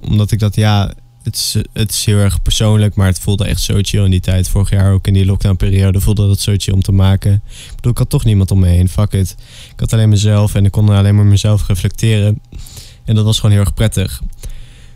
omdat 0.00 0.30
ik 0.32 0.38
dat, 0.38 0.54
ja, 0.54 0.92
het 1.30 1.38
is, 1.38 1.56
het 1.72 1.90
is 1.90 2.04
heel 2.04 2.18
erg 2.18 2.42
persoonlijk, 2.42 2.94
maar 2.94 3.06
het 3.06 3.18
voelde 3.18 3.44
echt 3.44 3.60
zo 3.60 3.78
chill 3.82 4.04
in 4.04 4.10
die 4.10 4.20
tijd. 4.20 4.48
Vorig 4.48 4.70
jaar 4.70 4.92
ook 4.92 5.06
in 5.06 5.14
die 5.14 5.24
lockdown-periode 5.24 6.00
voelde 6.00 6.26
dat 6.26 6.40
zo 6.40 6.54
chill 6.56 6.74
om 6.74 6.82
te 6.82 6.92
maken. 6.92 7.32
Ik 7.32 7.74
bedoel, 7.74 7.92
ik 7.92 7.98
had 7.98 8.10
toch 8.10 8.24
niemand 8.24 8.50
om 8.50 8.58
me 8.58 8.66
heen. 8.66 8.88
Fuck 8.88 9.12
it. 9.12 9.36
Ik 9.72 9.80
had 9.80 9.92
alleen 9.92 10.08
mezelf 10.08 10.54
en 10.54 10.64
ik 10.64 10.70
kon 10.70 10.88
alleen 10.88 11.14
maar 11.14 11.24
mezelf 11.24 11.66
reflecteren. 11.66 12.40
En 13.04 13.14
dat 13.14 13.24
was 13.24 13.36
gewoon 13.36 13.50
heel 13.50 13.64
erg 13.64 13.74
prettig. 13.74 14.22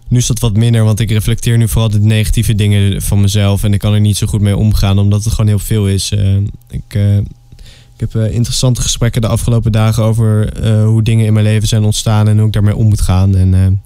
Nu 0.08 0.18
is 0.18 0.26
dat 0.26 0.38
wat 0.38 0.56
minder, 0.56 0.84
want 0.84 1.00
ik 1.00 1.10
reflecteer 1.10 1.56
nu 1.56 1.68
vooral 1.68 1.90
de 1.90 2.00
negatieve 2.00 2.54
dingen 2.54 3.02
van 3.02 3.20
mezelf. 3.20 3.64
En 3.64 3.72
ik 3.72 3.78
kan 3.78 3.94
er 3.94 4.00
niet 4.00 4.16
zo 4.16 4.26
goed 4.26 4.40
mee 4.40 4.56
omgaan, 4.56 4.98
omdat 4.98 5.24
het 5.24 5.32
gewoon 5.32 5.46
heel 5.46 5.58
veel 5.58 5.88
is. 5.88 6.10
Eh, 6.10 6.36
ik, 6.70 6.84
eh, 6.88 7.16
ik 7.16 8.00
heb 8.00 8.14
eh, 8.14 8.34
interessante 8.34 8.82
gesprekken 8.82 9.20
de 9.20 9.28
afgelopen 9.28 9.72
dagen 9.72 10.02
over 10.02 10.52
hoe 10.84 11.02
dingen 11.02 11.26
in 11.26 11.32
mijn 11.32 11.44
leven 11.44 11.68
zijn 11.68 11.84
ontstaan 11.84 12.28
en 12.28 12.36
hoe 12.36 12.46
ik 12.46 12.52
daarmee 12.52 12.76
om 12.76 12.88
moet 12.88 13.00
gaan. 13.00 13.36
En 13.36 13.82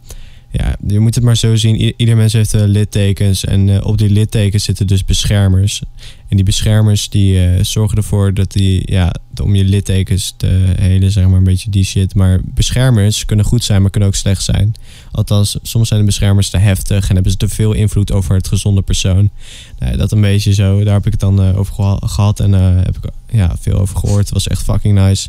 ja, 0.51 0.77
je 0.87 0.99
moet 0.99 1.15
het 1.15 1.25
maar 1.25 1.37
zo 1.37 1.57
zien. 1.57 1.95
Ieder 1.97 2.17
mens 2.17 2.33
heeft 2.33 2.55
eh, 2.55 2.63
littekens 2.65 3.45
en 3.45 3.69
eh, 3.69 3.87
op 3.87 3.99
die 3.99 4.11
littekens 4.11 4.65
zitten 4.65 4.87
dus 4.87 5.05
beschermers. 5.05 5.83
En 6.29 6.37
die 6.37 6.45
beschermers 6.45 7.09
die 7.09 7.47
eh, 7.47 7.65
zorgen 7.65 7.97
ervoor 7.97 8.35
dat 8.35 8.53
die, 8.53 8.93
ja, 8.93 9.15
om 9.43 9.55
je 9.55 9.65
littekens 9.65 10.35
te 10.37 10.47
helen, 10.81 11.11
zeg 11.11 11.27
maar 11.27 11.37
een 11.39 11.45
beetje 11.45 11.71
die 11.71 11.85
shit. 11.85 12.15
Maar 12.15 12.41
beschermers 12.45 13.25
kunnen 13.25 13.45
goed 13.45 13.65
zijn, 13.65 13.83
maar 13.83 13.91
kunnen 13.91 14.09
ook 14.09 14.15
slecht 14.15 14.43
zijn. 14.43 14.75
Althans, 15.11 15.59
soms 15.63 15.89
zijn 15.89 16.01
de 16.01 16.07
beschermers 16.07 16.51
te 16.51 16.59
heftig 16.59 17.09
en 17.09 17.15
hebben 17.15 17.33
ze 17.33 17.39
te 17.39 17.49
veel 17.49 17.73
invloed 17.73 18.13
over 18.13 18.35
het 18.35 18.49
gezonde 18.49 18.83
persoon. 18.83 19.31
Nou, 19.79 19.97
dat 19.97 20.13
een 20.13 20.21
beetje 20.21 20.55
zo. 20.55 20.85
Daar 20.85 20.95
heb 20.95 21.07
ik 21.07 21.13
het 21.13 21.21
dan 21.21 21.55
over 21.55 21.75
geha- 21.75 22.01
gehad 22.07 22.41
en 22.41 22.53
heb 22.53 22.97
ik 23.03 23.11
ja, 23.31 23.57
veel 23.61 23.79
over 23.79 23.97
gehoord. 23.97 24.25
Het 24.25 24.33
was 24.35 24.49
echt 24.49 24.63
fucking 24.63 24.99
nice. 24.99 25.29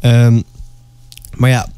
Ehm, 0.00 0.40
maar 1.36 1.50
ja, 1.50 1.68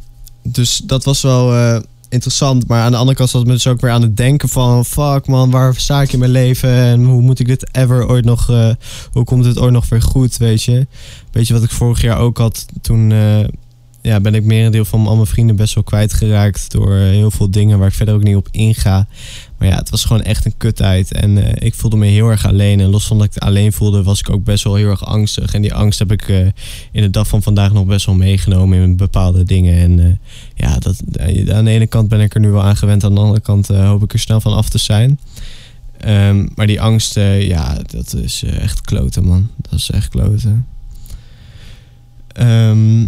dus 0.43 0.77
dat 0.85 1.05
was 1.05 1.23
wel 1.23 1.83
interessant. 2.09 2.67
Maar 2.67 2.83
aan 2.83 2.91
de 2.91 2.97
andere 2.97 3.17
kant 3.17 3.31
zat 3.31 3.47
me 3.47 3.53
dus 3.53 3.67
ook 3.67 3.81
weer 3.81 3.91
aan 3.91 4.03
het 4.03 4.17
denken 4.17 4.49
van... 4.49 4.85
Fuck 4.85 5.27
man, 5.27 5.51
waar 5.51 5.75
sta 5.75 6.03
ik 6.03 6.13
in 6.13 6.19
mijn 6.19 6.31
leven? 6.31 6.71
En 6.71 7.05
hoe 7.05 7.23
moet 7.23 7.39
ik 7.39 7.47
dit 7.47 7.69
ever 7.73 8.09
ooit 8.09 8.25
nog... 8.25 8.51
eh, 8.51 8.71
hoe 9.13 9.25
komt 9.25 9.45
het 9.45 9.59
ooit 9.59 9.73
nog 9.73 9.89
weer 9.89 10.03
goed, 10.03 10.37
weet 10.37 10.63
je? 10.63 10.87
Weet 11.33 11.47
je 11.47 11.55
wat 11.55 11.63
ik 11.63 11.71
vorig 11.71 12.01
jaar 12.01 12.19
ook 12.19 12.39
had? 12.39 12.67
Toen 12.81 13.13
eh, 13.13 13.45
ja, 14.07 14.21
ben 14.21 14.35
ik 14.35 14.45
merendeel 14.45 14.85
van 14.85 15.07
al 15.07 15.15
mijn 15.15 15.27
vrienden 15.27 15.57
best 15.57 15.75
wel 15.75 15.85
kwijtgeraakt... 15.85 16.71
door 16.71 16.95
eh, 16.95 17.01
heel 17.01 17.31
veel 17.31 17.51
dingen 17.51 17.79
waar 17.79 17.89
ik 17.89 17.95
verder 17.95 18.15
ook 18.15 18.23
niet 18.23 18.37
op 18.37 18.49
inga. 18.51 19.07
Maar 19.59 19.69
ja, 19.69 19.77
het 19.77 19.91
was 19.91 20.05
gewoon 20.05 20.23
echt 20.23 20.45
een 20.45 20.57
kuttijd. 20.57 21.13
En 21.13 21.45
eh, 21.45 21.67
ik 21.67 21.75
voelde 21.75 21.97
me 21.97 22.07
heel 22.07 22.29
erg 22.29 22.47
alleen. 22.47 22.81
En 22.81 22.91
los 22.91 23.07
van 23.07 23.19
dat 23.19 23.27
ik 23.27 23.35
het 23.35 23.43
alleen 23.43 23.73
voelde, 23.73 24.03
was 24.03 24.21
ik 24.21 24.31
ook 24.31 24.45
best 24.45 24.65
wel 24.65 24.75
heel 24.75 24.89
erg 24.89 25.05
angstig. 25.05 25.55
En 25.55 25.63
die 25.63 25.75
angst 25.75 25.99
heb 25.99 26.13
ik 26.13 26.29
eh, 26.29 26.39
in 26.93 27.03
de 27.03 27.11
dag 27.11 27.29
van 27.29 27.43
vandaag 27.43 27.73
nog 27.73 27.85
best 27.85 28.07
wel 28.07 28.15
meegenomen 28.15 28.83
in 28.83 28.97
bepaalde 28.97 29.45
dingen. 29.45 29.79
En 29.79 30.21
ja, 30.55 30.79
dat, 30.79 31.03
aan 31.53 31.65
de 31.65 31.71
ene 31.71 31.87
kant 31.87 32.09
ben 32.09 32.21
ik 32.21 32.35
er 32.35 32.41
nu 32.41 32.51
wel 32.51 32.63
aan 32.63 32.77
gewend. 32.77 33.05
Aan 33.05 33.15
de 33.15 33.21
andere 33.21 33.41
kant 33.41 33.69
hoop 33.69 34.03
ik 34.03 34.13
er 34.13 34.19
snel 34.19 34.41
van 34.41 34.53
af 34.53 34.69
te 34.69 34.79
zijn. 34.79 35.19
Ehm, 36.01 36.47
maar 36.55 36.67
die 36.67 36.81
angst, 36.81 37.15
ja, 37.39 37.79
dat 37.87 38.15
is 38.15 38.43
echt 38.43 38.81
kloten, 38.81 39.25
man. 39.25 39.51
Dat 39.57 39.79
is 39.79 39.91
echt 39.91 40.09
kloten. 40.09 40.67
Ehm, 42.33 43.05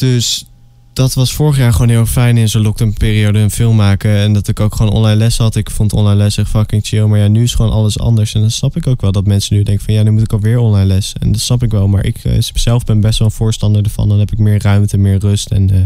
dus 0.00 0.44
dat 0.92 1.14
was 1.14 1.32
vorig 1.32 1.56
jaar 1.56 1.72
gewoon 1.72 1.88
heel 1.88 2.06
fijn 2.06 2.36
in 2.36 2.48
zo'n 2.48 2.62
lockdown 2.62 2.94
periode 2.98 3.38
een 3.38 3.50
film 3.50 3.76
maken. 3.76 4.16
En 4.16 4.32
dat 4.32 4.48
ik 4.48 4.60
ook 4.60 4.74
gewoon 4.74 4.92
online 4.92 5.16
les 5.16 5.38
had. 5.38 5.56
Ik 5.56 5.70
vond 5.70 5.92
online 5.92 6.16
les 6.16 6.36
echt 6.36 6.48
fucking 6.48 6.86
chill. 6.86 7.04
Maar 7.04 7.18
ja, 7.18 7.28
nu 7.28 7.42
is 7.42 7.54
gewoon 7.54 7.72
alles 7.72 7.98
anders. 7.98 8.34
En 8.34 8.40
dan 8.40 8.50
snap 8.50 8.76
ik 8.76 8.86
ook 8.86 9.00
wel 9.00 9.12
dat 9.12 9.26
mensen 9.26 9.56
nu 9.56 9.62
denken 9.62 9.84
van 9.84 9.94
ja, 9.94 10.02
nu 10.02 10.10
moet 10.10 10.22
ik 10.22 10.32
alweer 10.32 10.58
online 10.58 10.86
les. 10.86 11.14
En 11.20 11.32
dat 11.32 11.40
snap 11.40 11.62
ik 11.62 11.70
wel. 11.70 11.88
Maar 11.88 12.04
ik 12.04 12.24
eh, 12.24 12.36
zelf 12.38 12.84
ben 12.84 13.00
best 13.00 13.18
wel 13.18 13.28
een 13.28 13.34
voorstander 13.34 13.82
ervan. 13.82 14.08
Dan 14.08 14.18
heb 14.18 14.32
ik 14.32 14.38
meer 14.38 14.62
ruimte, 14.62 14.98
meer 14.98 15.18
rust 15.18 15.50
en 15.50 15.70
eh, 15.70 15.80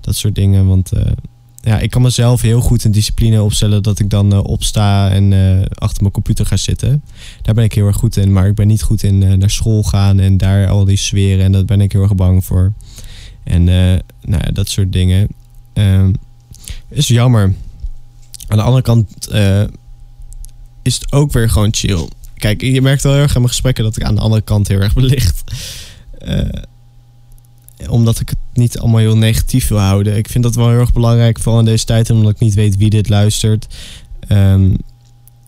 dat 0.00 0.16
soort 0.16 0.34
dingen. 0.34 0.66
Want 0.66 0.92
eh, 0.92 1.12
ja, 1.60 1.78
ik 1.78 1.90
kan 1.90 2.02
mezelf 2.02 2.40
heel 2.40 2.60
goed 2.60 2.84
een 2.84 2.92
discipline 2.92 3.42
opstellen 3.42 3.82
dat 3.82 3.98
ik 3.98 4.10
dan 4.10 4.44
opsta 4.44 5.10
en 5.10 5.32
achter 5.74 6.00
mijn 6.00 6.12
computer 6.12 6.46
ga 6.46 6.56
zitten. 6.56 7.02
Daar 7.42 7.54
ben 7.54 7.64
ik 7.64 7.72
heel 7.72 7.86
erg 7.86 7.96
goed 7.96 8.16
in. 8.16 8.32
Maar 8.32 8.46
ik 8.46 8.54
ben 8.54 8.66
niet 8.66 8.82
goed 8.82 9.02
in 9.02 9.38
naar 9.38 9.50
school 9.50 9.82
gaan 9.82 10.18
en 10.18 10.36
daar 10.36 10.68
al 10.68 10.84
die 10.84 10.96
sferen. 10.96 11.44
En 11.44 11.52
daar 11.52 11.64
ben 11.64 11.80
ik 11.80 11.92
heel 11.92 12.02
erg 12.02 12.14
bang 12.14 12.44
voor. 12.44 12.72
En 13.44 13.68
eh, 13.68 13.98
nou 14.20 14.42
ja, 14.44 14.50
dat 14.52 14.68
soort 14.68 14.92
dingen. 14.92 15.28
Ehm, 15.72 16.12
is 16.88 17.08
jammer. 17.08 17.54
Aan 18.48 18.56
de 18.56 18.62
andere 18.62 18.82
kant 18.82 19.28
eh, 19.28 19.64
is 20.82 20.94
het 20.94 21.12
ook 21.12 21.32
weer 21.32 21.50
gewoon 21.50 21.74
chill. 21.74 22.08
Kijk, 22.36 22.60
je 22.60 22.82
merkt 22.82 23.02
wel 23.02 23.12
heel 23.12 23.22
erg 23.22 23.34
aan 23.34 23.40
mijn 23.40 23.52
gesprekken 23.52 23.84
dat 23.84 23.96
ik 23.96 24.02
aan 24.02 24.14
de 24.14 24.20
andere 24.20 24.42
kant 24.42 24.68
heel 24.68 24.80
erg 24.80 24.94
belicht. 24.94 25.42
Eh, 26.18 26.62
omdat 27.88 28.20
ik 28.20 28.28
het 28.28 28.38
niet 28.52 28.78
allemaal 28.78 29.00
heel 29.00 29.16
negatief 29.16 29.68
wil 29.68 29.78
houden. 29.78 30.16
Ik 30.16 30.28
vind 30.28 30.44
dat 30.44 30.54
wel 30.54 30.68
heel 30.68 30.78
erg 30.78 30.92
belangrijk, 30.92 31.38
vooral 31.38 31.60
in 31.60 31.66
deze 31.66 31.84
tijd, 31.84 32.10
omdat 32.10 32.32
ik 32.32 32.38
niet 32.38 32.54
weet 32.54 32.76
wie 32.76 32.90
dit 32.90 33.08
luistert. 33.08 33.66
Ehm, 34.28 34.74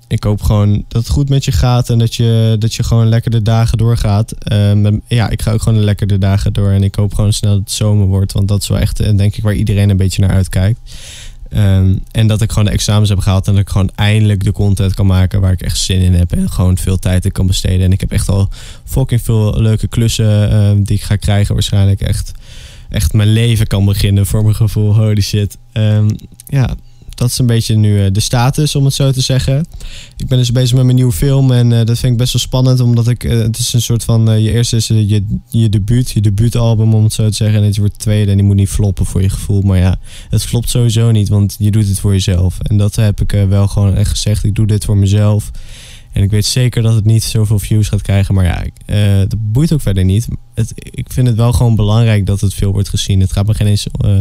ik 0.08 0.24
hoop 0.24 0.42
gewoon 0.42 0.84
dat 0.88 1.02
het 1.02 1.10
goed 1.10 1.28
met 1.28 1.44
je 1.44 1.52
gaat 1.52 1.90
en 1.90 1.98
dat 1.98 2.14
je, 2.14 2.56
dat 2.58 2.74
je 2.74 2.82
gewoon 2.82 3.08
lekker 3.08 3.30
de 3.30 3.42
dagen 3.42 3.78
doorgaat. 3.78 4.32
Ehm, 4.32 4.98
ja, 5.08 5.28
ik 5.28 5.42
ga 5.42 5.52
ook 5.52 5.62
gewoon 5.62 5.84
lekker 5.84 6.06
de 6.06 6.18
dagen 6.18 6.52
door 6.52 6.70
en 6.70 6.82
ik 6.82 6.94
hoop 6.94 7.14
gewoon 7.14 7.32
snel 7.32 7.50
dat 7.50 7.60
het 7.60 7.70
zomer 7.70 8.06
wordt. 8.06 8.32
Want 8.32 8.48
dat 8.48 8.62
is 8.62 8.68
wel 8.68 8.78
echt, 8.78 9.00
eh, 9.00 9.16
denk 9.16 9.36
ik, 9.36 9.42
waar 9.42 9.54
iedereen 9.54 9.90
een 9.90 9.96
beetje 9.96 10.20
naar 10.20 10.30
uitkijkt. 10.30 10.80
Ehm, 11.48 11.96
en 12.10 12.26
dat 12.26 12.40
ik 12.40 12.50
gewoon 12.50 12.64
de 12.64 12.70
examens 12.70 13.08
heb 13.08 13.18
gehaald 13.18 13.46
en 13.46 13.52
dat 13.52 13.62
ik 13.62 13.68
gewoon 13.68 13.90
eindelijk 13.94 14.44
de 14.44 14.52
content 14.52 14.94
kan 14.94 15.06
maken 15.06 15.40
waar 15.40 15.52
ik 15.52 15.62
echt 15.62 15.78
zin 15.78 16.00
in 16.00 16.14
heb. 16.14 16.32
En 16.32 16.50
gewoon 16.50 16.76
veel 16.78 16.98
tijd 16.98 17.24
in 17.24 17.32
kan 17.32 17.46
besteden. 17.46 17.84
En 17.84 17.92
ik 17.92 18.00
heb 18.00 18.12
echt 18.12 18.28
al 18.28 18.48
fucking 18.84 19.22
veel 19.22 19.60
leuke 19.60 19.88
klussen 19.88 20.50
ehm, 20.50 20.82
die 20.82 20.96
ik 20.96 21.02
ga 21.02 21.16
krijgen 21.16 21.54
waarschijnlijk. 21.54 22.00
Echt, 22.00 22.32
echt 22.88 23.12
mijn 23.12 23.32
leven 23.32 23.66
kan 23.66 23.84
beginnen 23.84 24.26
voor 24.26 24.42
mijn 24.42 24.54
gevoel. 24.54 24.94
Holy 24.94 25.20
shit. 25.20 25.58
ja, 26.46 26.76
dat 27.14 27.30
is 27.30 27.38
een 27.38 27.46
beetje 27.46 27.76
nu 27.76 28.04
eh, 28.04 28.12
de 28.12 28.20
status, 28.20 28.74
om 28.76 28.84
het 28.84 28.94
zo 28.94 29.10
te 29.10 29.20
zeggen. 29.20 29.66
Ik 30.16 30.26
ben 30.26 30.38
dus 30.38 30.52
bezig 30.52 30.74
met 30.74 30.84
mijn 30.84 30.96
nieuwe 30.96 31.12
film 31.12 31.52
en 31.52 31.70
uh, 31.70 31.76
dat 31.84 31.98
vind 31.98 32.12
ik 32.12 32.18
best 32.18 32.32
wel 32.32 32.42
spannend, 32.42 32.80
omdat 32.80 33.08
ik, 33.08 33.24
uh, 33.24 33.42
het 33.42 33.58
is 33.58 33.72
een 33.72 33.82
soort 33.82 34.04
van, 34.04 34.42
je 34.42 34.52
eerste 34.52 34.76
is 34.76 34.86
je, 34.86 35.24
je 35.48 35.68
debuut, 35.68 36.10
je 36.10 36.20
debuutalbum, 36.20 36.94
om 36.94 37.04
het 37.04 37.12
zo 37.12 37.28
te 37.28 37.34
zeggen. 37.34 37.60
En 37.60 37.66
het 37.66 37.76
wordt 37.76 37.98
tweede 37.98 38.30
en 38.30 38.36
die 38.36 38.46
moet 38.46 38.56
niet 38.56 38.68
floppen 38.68 39.06
voor 39.06 39.22
je 39.22 39.28
gevoel. 39.28 39.62
Maar 39.62 39.78
ja, 39.78 39.98
het 40.28 40.44
flopt 40.44 40.70
sowieso 40.70 41.10
niet, 41.10 41.28
want 41.28 41.56
je 41.58 41.70
doet 41.70 41.88
het 41.88 42.00
voor 42.00 42.12
jezelf. 42.12 42.58
En 42.60 42.76
dat 42.76 42.94
heb 42.94 43.20
ik 43.20 43.30
wel 43.48 43.68
gewoon 43.68 43.94
echt 43.94 44.10
gezegd. 44.10 44.44
Ik 44.44 44.54
doe 44.54 44.66
dit 44.66 44.84
voor 44.84 44.96
mezelf. 44.96 45.50
En 46.14 46.22
ik 46.22 46.30
weet 46.30 46.46
zeker 46.46 46.82
dat 46.82 46.94
het 46.94 47.04
niet 47.04 47.22
zoveel 47.24 47.58
views 47.58 47.88
gaat 47.88 48.02
krijgen. 48.02 48.34
Maar 48.34 48.44
ja, 48.44 48.64
uh, 48.86 49.18
dat 49.18 49.52
boeit 49.52 49.72
ook 49.72 49.80
verder 49.80 50.04
niet. 50.04 50.28
Het, 50.54 50.72
ik 50.76 51.12
vind 51.12 51.26
het 51.26 51.36
wel 51.36 51.52
gewoon 51.52 51.76
belangrijk 51.76 52.26
dat 52.26 52.40
het 52.40 52.54
veel 52.54 52.72
wordt 52.72 52.88
gezien. 52.88 53.20
Het 53.20 53.32
gaat 53.32 53.46
me 53.46 53.54
geen 53.54 53.66
eens 53.66 53.86
uh, 54.04 54.18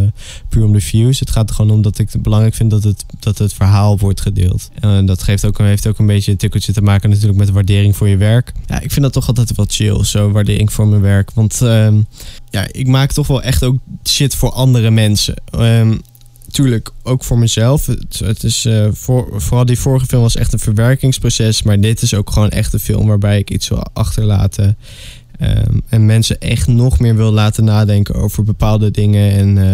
puur 0.50 0.64
om 0.64 0.74
de 0.74 0.80
views. 0.80 1.20
Het 1.20 1.32
gaat 1.32 1.52
gewoon 1.52 1.72
om 1.72 1.82
dat 1.82 2.00
ik 2.00 2.12
het 2.12 2.22
belangrijk 2.22 2.56
vind 2.56 2.72
dat 2.72 2.84
het, 2.84 3.06
dat 3.20 3.38
het 3.38 3.54
verhaal 3.54 3.98
wordt 3.98 4.22
gedeeld. 4.22 4.70
En 4.80 5.06
dat 5.06 5.24
geeft 5.24 5.46
ook, 5.46 5.58
heeft 5.58 5.88
ook 5.88 6.00
een 6.00 6.06
beetje 6.06 6.32
een 6.32 6.38
tikkeltje 6.38 6.74
te 6.74 6.82
maken 6.82 7.10
natuurlijk 7.10 7.38
met 7.38 7.48
de 7.48 7.54
waardering 7.54 7.96
voor 7.96 8.08
je 8.08 8.18
werk. 8.18 8.52
Ja, 8.66 8.80
ik 8.80 8.92
vind 8.92 9.02
dat 9.02 9.14
toch 9.14 9.28
altijd 9.28 9.56
wel 9.56 9.66
chill. 9.70 10.04
Zo 10.04 10.32
waardering 10.32 10.74
voor 10.74 10.88
mijn 10.88 11.02
werk. 11.02 11.32
Want 11.32 11.60
uh, 11.64 11.94
ja, 12.50 12.68
ik 12.72 12.88
maak 12.88 13.12
toch 13.12 13.28
wel 13.28 13.42
echt 13.42 13.64
ook 13.64 13.78
shit 14.08 14.36
voor 14.36 14.52
andere 14.52 14.92
mensen. 14.92 15.36
Um, 15.56 16.02
natuurlijk 16.54 16.90
ook 17.04 17.24
voor 17.24 17.38
mezelf. 17.38 17.86
Het, 17.86 18.22
het 18.26 18.44
is, 18.44 18.66
uh, 18.66 18.88
voor, 18.92 19.42
vooral 19.42 19.66
die 19.66 19.80
vorige 19.80 20.06
film 20.06 20.22
was 20.22 20.36
echt 20.36 20.54
een 20.54 20.60
verwerkingsproces. 20.60 21.64
Maar 21.64 21.80
dit 21.80 22.02
is 22.02 22.14
ook 22.14 22.30
gewoon 22.30 22.50
echt 22.50 22.74
een 22.74 22.80
film 22.80 23.08
waarbij 23.08 23.38
ik 23.38 23.52
iets 23.52 23.70
wil 23.70 23.86
achterlaten. 23.94 24.78
Um, 25.42 25.82
en 25.90 26.06
mensen 26.06 26.40
echt 26.40 26.68
nog 26.68 27.00
meer 27.00 27.16
wil 27.16 27.32
laten 27.32 27.64
nadenken 27.64 28.16
over 28.16 28.44
bepaalde 28.44 28.92
dingen 28.92 29.32
en 29.32 29.58
uh, 29.58 29.72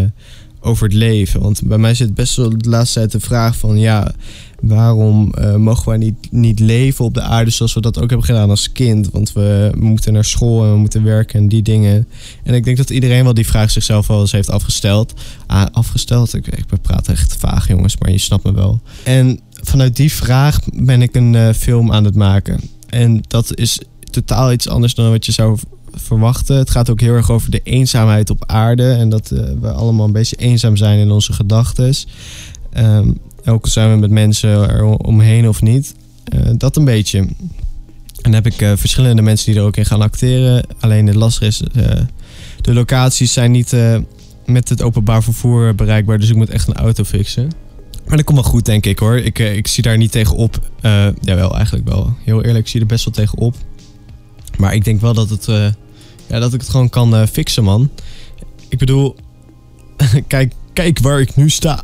over 0.61 0.83
het 0.83 0.93
leven. 0.93 1.41
Want 1.41 1.61
bij 1.63 1.77
mij 1.77 1.93
zit 1.93 2.15
best 2.15 2.35
wel 2.35 2.57
de 2.57 2.69
laatste 2.69 2.99
tijd 2.99 3.11
de 3.11 3.19
vraag 3.19 3.57
van 3.57 3.79
ja, 3.79 4.11
waarom 4.61 5.33
uh, 5.39 5.55
mogen 5.55 5.89
wij 5.89 5.97
niet, 5.97 6.15
niet 6.31 6.59
leven 6.59 7.05
op 7.05 7.13
de 7.13 7.21
aarde 7.21 7.51
zoals 7.51 7.73
we 7.73 7.81
dat 7.81 7.99
ook 7.99 8.09
hebben 8.09 8.25
gedaan 8.25 8.49
als 8.49 8.71
kind? 8.71 9.09
Want 9.11 9.33
we 9.33 9.71
moeten 9.77 10.13
naar 10.13 10.25
school 10.25 10.63
en 10.63 10.71
we 10.71 10.77
moeten 10.77 11.03
werken 11.03 11.39
en 11.39 11.47
die 11.47 11.61
dingen. 11.61 12.07
En 12.43 12.53
ik 12.53 12.63
denk 12.63 12.77
dat 12.77 12.89
iedereen 12.89 13.23
wel 13.23 13.33
die 13.33 13.47
vraag 13.47 13.71
zichzelf 13.71 14.07
wel 14.07 14.19
eens 14.19 14.31
heeft 14.31 14.49
afgesteld. 14.49 15.13
Ah, 15.47 15.65
afgesteld? 15.71 16.33
Ik, 16.33 16.47
ik 16.47 16.65
praat 16.81 17.07
echt 17.07 17.35
vaag 17.35 17.67
jongens, 17.67 17.97
maar 17.97 18.11
je 18.11 18.17
snapt 18.17 18.43
me 18.43 18.53
wel. 18.53 18.81
En 19.03 19.39
vanuit 19.61 19.95
die 19.95 20.13
vraag 20.13 20.59
ben 20.73 21.01
ik 21.01 21.15
een 21.15 21.33
uh, 21.33 21.49
film 21.49 21.91
aan 21.91 22.05
het 22.05 22.15
maken. 22.15 22.59
En 22.89 23.21
dat 23.27 23.55
is 23.55 23.79
totaal 24.09 24.51
iets 24.51 24.69
anders 24.69 24.95
dan 24.95 25.09
wat 25.09 25.25
je 25.25 25.31
zou 25.31 25.57
verwachten. 25.93 26.57
Het 26.57 26.69
gaat 26.69 26.89
ook 26.89 27.01
heel 27.01 27.13
erg 27.13 27.31
over 27.31 27.51
de 27.51 27.61
eenzaamheid 27.63 28.29
op 28.29 28.43
aarde. 28.45 28.91
En 28.91 29.09
dat 29.09 29.31
uh, 29.31 29.39
we 29.61 29.71
allemaal 29.71 30.05
een 30.05 30.11
beetje 30.11 30.35
eenzaam 30.35 30.77
zijn 30.77 30.99
in 30.99 31.11
onze 31.11 31.33
gedachten. 31.33 31.93
Um, 32.77 33.17
ook 33.45 33.67
zijn 33.67 33.91
we 33.91 33.97
met 33.97 34.09
mensen 34.09 34.49
er 34.49 34.83
omheen 34.83 35.47
of 35.47 35.61
niet. 35.61 35.95
Uh, 36.33 36.49
dat 36.57 36.75
een 36.75 36.85
beetje. 36.85 37.17
En 37.19 37.37
dan 38.21 38.33
heb 38.33 38.45
ik 38.45 38.61
uh, 38.61 38.71
verschillende 38.75 39.21
mensen 39.21 39.51
die 39.51 39.61
er 39.61 39.67
ook 39.67 39.77
in 39.77 39.85
gaan 39.85 40.01
acteren. 40.01 40.65
Alleen 40.79 41.07
het 41.07 41.15
lastige 41.15 41.45
is, 41.45 41.61
de 42.61 42.73
locaties 42.73 43.33
zijn 43.33 43.51
niet 43.51 43.75
met 44.45 44.69
het 44.69 44.81
openbaar 44.81 45.23
vervoer 45.23 45.75
bereikbaar. 45.75 46.19
Dus 46.19 46.29
ik 46.29 46.35
moet 46.35 46.49
echt 46.49 46.67
een 46.67 46.75
auto 46.75 47.03
fixen. 47.03 47.51
Maar 48.05 48.17
dat 48.17 48.25
komt 48.25 48.39
wel 48.39 48.49
goed, 48.49 48.65
denk 48.65 48.85
ik 48.85 48.99
hoor. 48.99 49.17
Ik, 49.17 49.39
ik 49.39 49.67
zie 49.67 49.83
daar 49.83 49.97
niet 49.97 50.11
tegen 50.11 50.35
op. 50.35 50.59
jawel, 51.21 51.55
eigenlijk 51.55 51.89
wel. 51.89 52.13
Heel 52.23 52.43
eerlijk, 52.43 52.65
ik 52.65 52.67
zie 52.67 52.79
er 52.79 52.85
best 52.85 53.05
wel 53.05 53.13
tegen 53.13 53.37
op. 53.37 53.55
Maar 54.59 54.73
ik 54.73 54.83
denk 54.83 55.01
wel 55.01 55.13
dat, 55.13 55.29
het, 55.29 55.45
ja, 56.27 56.39
dat 56.39 56.53
ik 56.53 56.59
het 56.61 56.69
gewoon 56.69 56.89
kan 56.89 57.27
fixen, 57.27 57.63
man. 57.63 57.89
Ik 58.67 58.77
bedoel, 58.77 59.15
kijk, 60.27 60.53
kijk 60.73 60.99
waar 60.99 61.19
ik 61.19 61.35
nu 61.35 61.49
sta. 61.49 61.83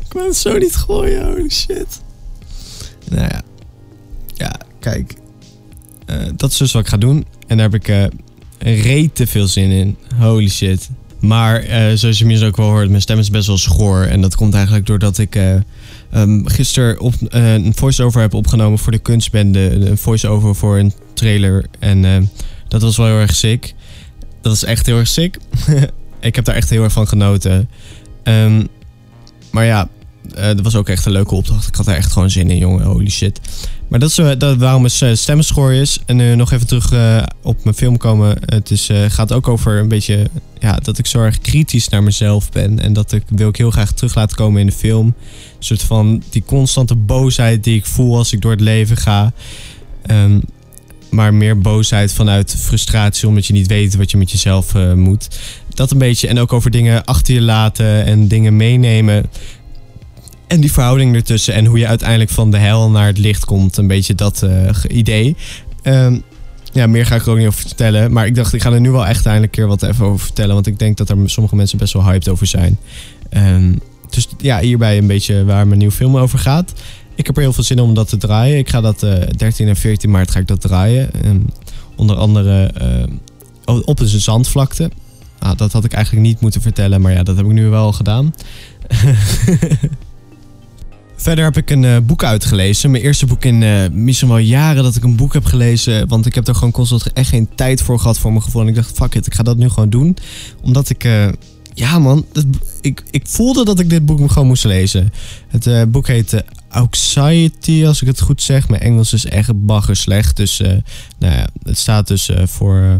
ik 0.00 0.08
kan 0.08 0.24
het 0.24 0.36
zo 0.36 0.58
niet 0.58 0.76
gooien, 0.76 1.24
holy 1.24 1.50
shit. 1.50 2.00
Nou 3.08 3.22
ja. 3.22 3.42
Ja, 4.34 4.54
kijk. 4.80 5.14
Uh, 6.06 6.26
dat 6.36 6.50
is 6.50 6.56
dus 6.56 6.72
wat 6.72 6.82
ik 6.82 6.88
ga 6.88 6.96
doen. 6.96 7.26
En 7.46 7.56
daar 7.56 7.70
heb 7.70 7.80
ik 7.80 7.88
uh, 7.88 8.82
reet 8.84 9.14
te 9.14 9.26
veel 9.26 9.46
zin 9.46 9.70
in. 9.70 9.96
Holy 10.18 10.48
shit. 10.48 10.90
Maar 11.22 11.64
uh, 11.64 11.70
zoals 11.94 12.18
je 12.18 12.24
misschien 12.26 12.48
ook 12.48 12.56
wel 12.56 12.68
hoort, 12.68 12.88
mijn 12.88 13.02
stem 13.02 13.18
is 13.18 13.30
best 13.30 13.46
wel 13.46 13.58
schoor. 13.58 14.02
En 14.02 14.20
dat 14.20 14.34
komt 14.34 14.54
eigenlijk 14.54 14.86
doordat 14.86 15.18
ik 15.18 15.38
um, 16.14 16.48
gisteren 16.48 17.00
op, 17.00 17.14
een 17.28 17.74
voice-over 17.74 18.20
heb 18.20 18.34
opgenomen 18.34 18.78
voor 18.78 18.92
de 18.92 18.98
kunstbende. 18.98 19.60
Een 19.60 19.98
voice-over 19.98 20.54
voor 20.54 20.78
een 20.78 20.92
trailer. 21.14 21.66
En 21.78 22.30
dat 22.68 22.82
was 22.82 22.96
wel 22.96 23.06
heel 23.06 23.18
erg 23.18 23.34
sick. 23.34 23.74
Dat 24.40 24.52
is 24.52 24.64
echt 24.64 24.86
heel 24.86 24.98
erg 24.98 25.08
sick. 25.08 25.38
ik 26.20 26.34
heb 26.34 26.44
daar 26.44 26.54
echt 26.54 26.70
heel 26.70 26.82
erg 26.82 26.92
van 26.92 27.08
genoten. 27.08 27.68
Um, 28.24 28.68
maar 29.50 29.64
ja, 29.64 29.88
uh, 30.38 30.44
dat 30.44 30.60
was 30.60 30.74
ook 30.74 30.88
echt 30.88 31.06
een 31.06 31.12
leuke 31.12 31.34
opdracht. 31.34 31.66
Ik 31.68 31.74
had 31.74 31.86
er 31.86 31.94
echt 31.94 32.12
gewoon 32.12 32.30
zin 32.30 32.50
in, 32.50 32.58
jongen. 32.58 32.84
Holy 32.84 33.10
shit. 33.10 33.40
Maar 33.88 34.00
dat 34.00 34.10
is 34.10 34.18
uh, 34.18 34.30
dat, 34.38 34.56
waarom 34.56 34.80
mijn 34.80 35.16
stem 35.16 35.42
schoor 35.42 35.72
is. 35.72 35.98
En 36.06 36.16
nu 36.16 36.34
nog 36.34 36.52
even 36.52 36.66
terug 36.66 36.92
op 37.42 37.64
mijn 37.64 37.76
film 37.76 37.96
komen. 37.96 38.36
Het 38.40 38.70
is, 38.70 38.90
gaat 39.08 39.32
ook 39.32 39.48
over 39.48 39.78
een 39.78 39.88
beetje... 39.88 40.30
Ja, 40.58 40.76
dat 40.76 40.98
ik 40.98 41.06
zo 41.06 41.18
erg 41.18 41.38
kritisch 41.38 41.88
naar 41.88 42.02
mezelf 42.02 42.50
ben. 42.50 42.78
En 42.80 42.92
dat 42.92 43.12
ik, 43.12 43.22
wil 43.28 43.48
ik 43.48 43.56
heel 43.56 43.70
graag 43.70 43.92
terug 43.92 44.14
laten 44.14 44.36
komen 44.36 44.60
in 44.60 44.66
de 44.66 44.72
film. 44.72 45.06
Een 45.06 45.14
soort 45.58 45.82
van 45.82 46.22
die 46.30 46.42
constante 46.46 46.94
boosheid 46.94 47.64
die 47.64 47.76
ik 47.76 47.86
voel 47.86 48.16
als 48.16 48.32
ik 48.32 48.40
door 48.40 48.50
het 48.50 48.60
leven 48.60 48.96
ga. 48.96 49.32
Um, 50.10 50.42
maar 51.10 51.34
meer 51.34 51.58
boosheid 51.58 52.12
vanuit 52.12 52.56
frustratie, 52.58 53.28
omdat 53.28 53.46
je 53.46 53.52
niet 53.52 53.66
weet 53.66 53.96
wat 53.96 54.10
je 54.10 54.16
met 54.16 54.30
jezelf 54.30 54.74
moet. 54.94 55.28
Dat 55.74 55.90
een 55.90 55.98
beetje. 55.98 56.28
En 56.28 56.38
ook 56.38 56.52
over 56.52 56.70
dingen 56.70 57.04
achter 57.04 57.34
je 57.34 57.40
laten 57.40 58.04
en 58.04 58.28
dingen 58.28 58.56
meenemen. 58.56 59.24
En 60.52 60.60
die 60.60 60.72
verhouding 60.72 61.14
ertussen 61.14 61.54
en 61.54 61.66
hoe 61.66 61.78
je 61.78 61.86
uiteindelijk 61.86 62.30
van 62.30 62.50
de 62.50 62.56
hel 62.56 62.90
naar 62.90 63.06
het 63.06 63.18
licht 63.18 63.44
komt. 63.44 63.76
Een 63.76 63.86
beetje 63.86 64.14
dat 64.14 64.42
uh, 64.44 64.70
idee. 64.88 65.36
Um, 65.82 66.22
ja, 66.72 66.86
meer 66.86 67.06
ga 67.06 67.14
ik 67.14 67.22
er 67.22 67.30
ook 67.30 67.38
niet 67.38 67.46
over 67.46 67.60
vertellen. 67.60 68.12
Maar 68.12 68.26
ik 68.26 68.34
dacht, 68.34 68.52
ik 68.52 68.62
ga 68.62 68.72
er 68.72 68.80
nu 68.80 68.90
wel 68.90 69.06
echt 69.06 69.26
eindelijk 69.26 69.52
keer 69.52 69.66
wat 69.66 69.82
even 69.82 70.04
over 70.04 70.24
vertellen. 70.24 70.54
Want 70.54 70.66
ik 70.66 70.78
denk 70.78 70.96
dat 70.96 71.08
er 71.08 71.16
sommige 71.24 71.56
mensen 71.56 71.78
best 71.78 71.92
wel 71.92 72.04
hyped 72.04 72.28
over 72.28 72.46
zijn. 72.46 72.78
Um, 73.30 73.80
dus 74.10 74.28
ja, 74.38 74.60
hierbij 74.60 74.98
een 74.98 75.06
beetje 75.06 75.44
waar 75.44 75.66
mijn 75.66 75.78
nieuwe 75.78 75.94
film 75.94 76.16
over 76.16 76.38
gaat. 76.38 76.72
Ik 77.14 77.26
heb 77.26 77.36
er 77.36 77.42
heel 77.42 77.52
veel 77.52 77.64
zin 77.64 77.80
om 77.80 77.94
dat 77.94 78.08
te 78.08 78.16
draaien. 78.16 78.58
Ik 78.58 78.68
ga 78.68 78.80
dat 78.80 79.02
uh, 79.02 79.14
13 79.36 79.68
en 79.68 79.76
14 79.76 80.10
maart 80.10 80.30
ga 80.30 80.38
ik 80.38 80.46
dat 80.46 80.60
draaien. 80.60 81.10
Um, 81.26 81.46
onder 81.96 82.16
andere 82.16 82.70
uh, 83.66 83.80
op 83.84 84.00
een 84.00 84.08
zandvlakte. 84.08 84.90
Nou, 85.40 85.56
dat 85.56 85.72
had 85.72 85.84
ik 85.84 85.92
eigenlijk 85.92 86.26
niet 86.26 86.40
moeten 86.40 86.60
vertellen, 86.60 87.00
maar 87.00 87.12
ja, 87.12 87.22
dat 87.22 87.36
heb 87.36 87.46
ik 87.46 87.52
nu 87.52 87.68
wel 87.68 87.92
gedaan. 87.92 88.34
Verder 91.22 91.44
heb 91.44 91.56
ik 91.56 91.70
een 91.70 91.82
uh, 91.82 91.96
boek 92.02 92.24
uitgelezen. 92.24 92.90
Mijn 92.90 93.02
eerste 93.02 93.26
boek 93.26 93.44
in 93.44 93.62
uh, 93.62 93.88
misschien 93.92 94.28
wel 94.28 94.38
jaren 94.38 94.82
dat 94.82 94.96
ik 94.96 95.04
een 95.04 95.16
boek 95.16 95.32
heb 95.32 95.44
gelezen. 95.44 96.08
Want 96.08 96.26
ik 96.26 96.34
heb 96.34 96.48
er 96.48 96.54
gewoon 96.54 96.70
constant 96.70 97.12
echt 97.12 97.28
geen 97.28 97.48
tijd 97.54 97.82
voor 97.82 97.98
gehad 97.98 98.18
voor 98.18 98.30
mijn 98.30 98.42
gevoel. 98.42 98.62
En 98.62 98.68
ik 98.68 98.74
dacht, 98.74 98.96
fuck 98.96 99.14
it, 99.14 99.26
ik 99.26 99.34
ga 99.34 99.42
dat 99.42 99.56
nu 99.56 99.68
gewoon 99.68 99.90
doen. 99.90 100.16
Omdat 100.62 100.90
ik... 100.90 101.04
Uh, 101.04 101.28
ja 101.74 101.98
man, 101.98 102.26
ik, 102.80 103.02
ik 103.10 103.26
voelde 103.26 103.64
dat 103.64 103.78
ik 103.78 103.90
dit 103.90 104.06
boek 104.06 104.30
gewoon 104.30 104.48
moest 104.48 104.64
lezen. 104.64 105.12
Het 105.48 105.90
boek 105.90 106.06
heet 106.06 106.44
Anxiety, 106.68 107.84
als 107.86 108.00
ik 108.00 108.06
het 108.06 108.20
goed 108.20 108.42
zeg. 108.42 108.68
Mijn 108.68 108.82
Engels 108.82 109.12
is 109.12 109.24
echt 109.24 109.66
bagger 109.66 109.96
slecht. 109.96 110.36
Dus 110.36 110.58
nou 111.18 111.34
ja, 111.34 111.48
het 111.62 111.78
staat 111.78 112.08
dus 112.08 112.30
voor... 112.44 112.96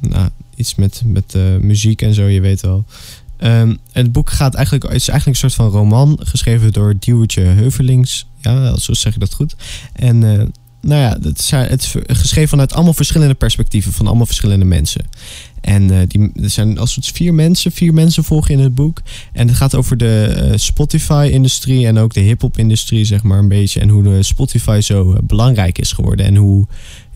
nou, 0.00 0.28
iets 0.54 0.74
met, 0.74 1.02
met 1.04 1.34
muziek 1.60 2.02
en 2.02 2.14
zo, 2.14 2.24
je 2.24 2.40
weet 2.40 2.60
wel. 2.60 2.84
Um, 3.38 3.78
het 3.92 4.12
boek 4.12 4.30
gaat 4.30 4.54
eigenlijk, 4.54 4.84
is 4.84 5.08
eigenlijk 5.08 5.26
een 5.26 5.50
soort 5.50 5.54
van 5.54 5.80
roman 5.80 6.18
geschreven 6.22 6.72
door 6.72 6.94
Diewertje 6.98 7.42
Heuvelings. 7.42 8.26
Ja, 8.40 8.76
zo 8.76 8.92
zeg 8.92 9.14
ik 9.14 9.20
dat 9.20 9.34
goed. 9.34 9.56
En 9.92 10.22
uh, 10.22 10.42
nou 10.86 11.00
ja, 11.00 11.18
het 11.22 11.38
is, 11.38 11.50
het 11.50 11.94
geschreven 12.06 12.48
vanuit 12.48 12.72
allemaal 12.72 12.94
verschillende 12.94 13.34
perspectieven 13.34 13.92
van 13.92 14.06
allemaal 14.06 14.26
verschillende 14.26 14.64
mensen. 14.64 15.04
En 15.60 15.90
eh, 15.90 15.98
die, 16.06 16.30
er 16.42 16.50
zijn 16.50 16.78
als 16.78 16.94
het 16.94 17.06
vier 17.06 17.34
mensen, 17.34 17.72
vier 17.72 17.94
mensen 17.94 18.24
volgen 18.24 18.54
in 18.54 18.60
het 18.60 18.74
boek. 18.74 19.02
En 19.32 19.48
het 19.48 19.56
gaat 19.56 19.74
over 19.74 19.96
de 19.96 20.24
eh, 20.26 20.56
Spotify-industrie 20.56 21.86
en 21.86 21.98
ook 21.98 22.14
de 22.14 22.20
hip-hop-industrie, 22.20 23.04
zeg 23.04 23.22
maar 23.22 23.38
een 23.38 23.48
beetje. 23.48 23.80
En 23.80 23.88
hoe 23.88 24.02
de 24.02 24.22
Spotify 24.22 24.80
zo 24.82 25.12
eh, 25.12 25.18
belangrijk 25.22 25.78
is 25.78 25.92
geworden. 25.92 26.26
En 26.26 26.36
hoe, 26.36 26.66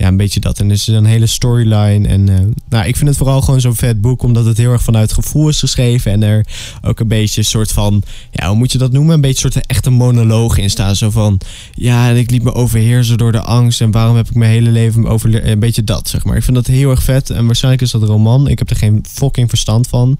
ja, 0.00 0.06
een 0.06 0.16
beetje 0.16 0.40
dat. 0.40 0.58
En 0.58 0.66
er 0.66 0.72
is 0.72 0.86
een 0.86 1.04
hele 1.04 1.26
storyline. 1.26 2.08
En 2.08 2.54
nou, 2.68 2.86
ik 2.86 2.96
vind 2.96 3.08
het 3.08 3.18
vooral 3.18 3.40
gewoon 3.40 3.60
zo'n 3.60 3.74
vet 3.74 4.00
boek, 4.00 4.22
omdat 4.22 4.44
het 4.44 4.56
heel 4.56 4.72
erg 4.72 4.82
vanuit 4.82 5.12
gevoel 5.12 5.48
is 5.48 5.58
geschreven. 5.58 6.12
En 6.12 6.22
er 6.22 6.46
ook 6.82 7.00
een 7.00 7.08
beetje 7.08 7.40
een 7.40 7.46
soort 7.46 7.72
van, 7.72 8.02
ja, 8.30 8.48
hoe 8.48 8.56
moet 8.56 8.72
je 8.72 8.78
dat 8.78 8.92
noemen? 8.92 9.14
Een 9.14 9.20
beetje 9.20 9.44
een 9.44 9.52
soort 9.52 9.66
echte 9.66 9.90
monoloog 9.90 10.58
in 10.58 10.70
staan. 10.70 10.96
Zo 10.96 11.10
van, 11.10 11.40
ja, 11.74 12.08
en 12.08 12.16
ik 12.16 12.30
liet 12.30 12.42
me 12.42 12.52
overheersen 12.52 13.18
door 13.18 13.32
de 13.32 13.40
angst. 13.40 13.80
En 13.80 13.90
waarom 13.90 14.16
heb 14.16 14.28
ik 14.28 14.34
mijn 14.34 14.50
hele 14.50 14.70
leven 14.70 15.06
over. 15.06 15.48
Een 15.48 15.58
beetje 15.58 15.84
dat, 15.84 16.08
zeg 16.08 16.24
maar. 16.24 16.36
Ik 16.36 16.42
vind 16.42 16.56
dat 16.56 16.66
heel 16.66 16.90
erg 16.90 17.02
vet. 17.02 17.30
En 17.30 17.46
waarschijnlijk 17.46 17.82
is 17.82 17.90
dat 17.90 18.02
een 18.02 18.08
roman. 18.08 18.48
Ik 18.48 18.58
heb 18.58 18.70
er 18.70 18.76
geen 18.76 19.04
fucking 19.08 19.48
verstand 19.48 19.88
van. 19.88 20.18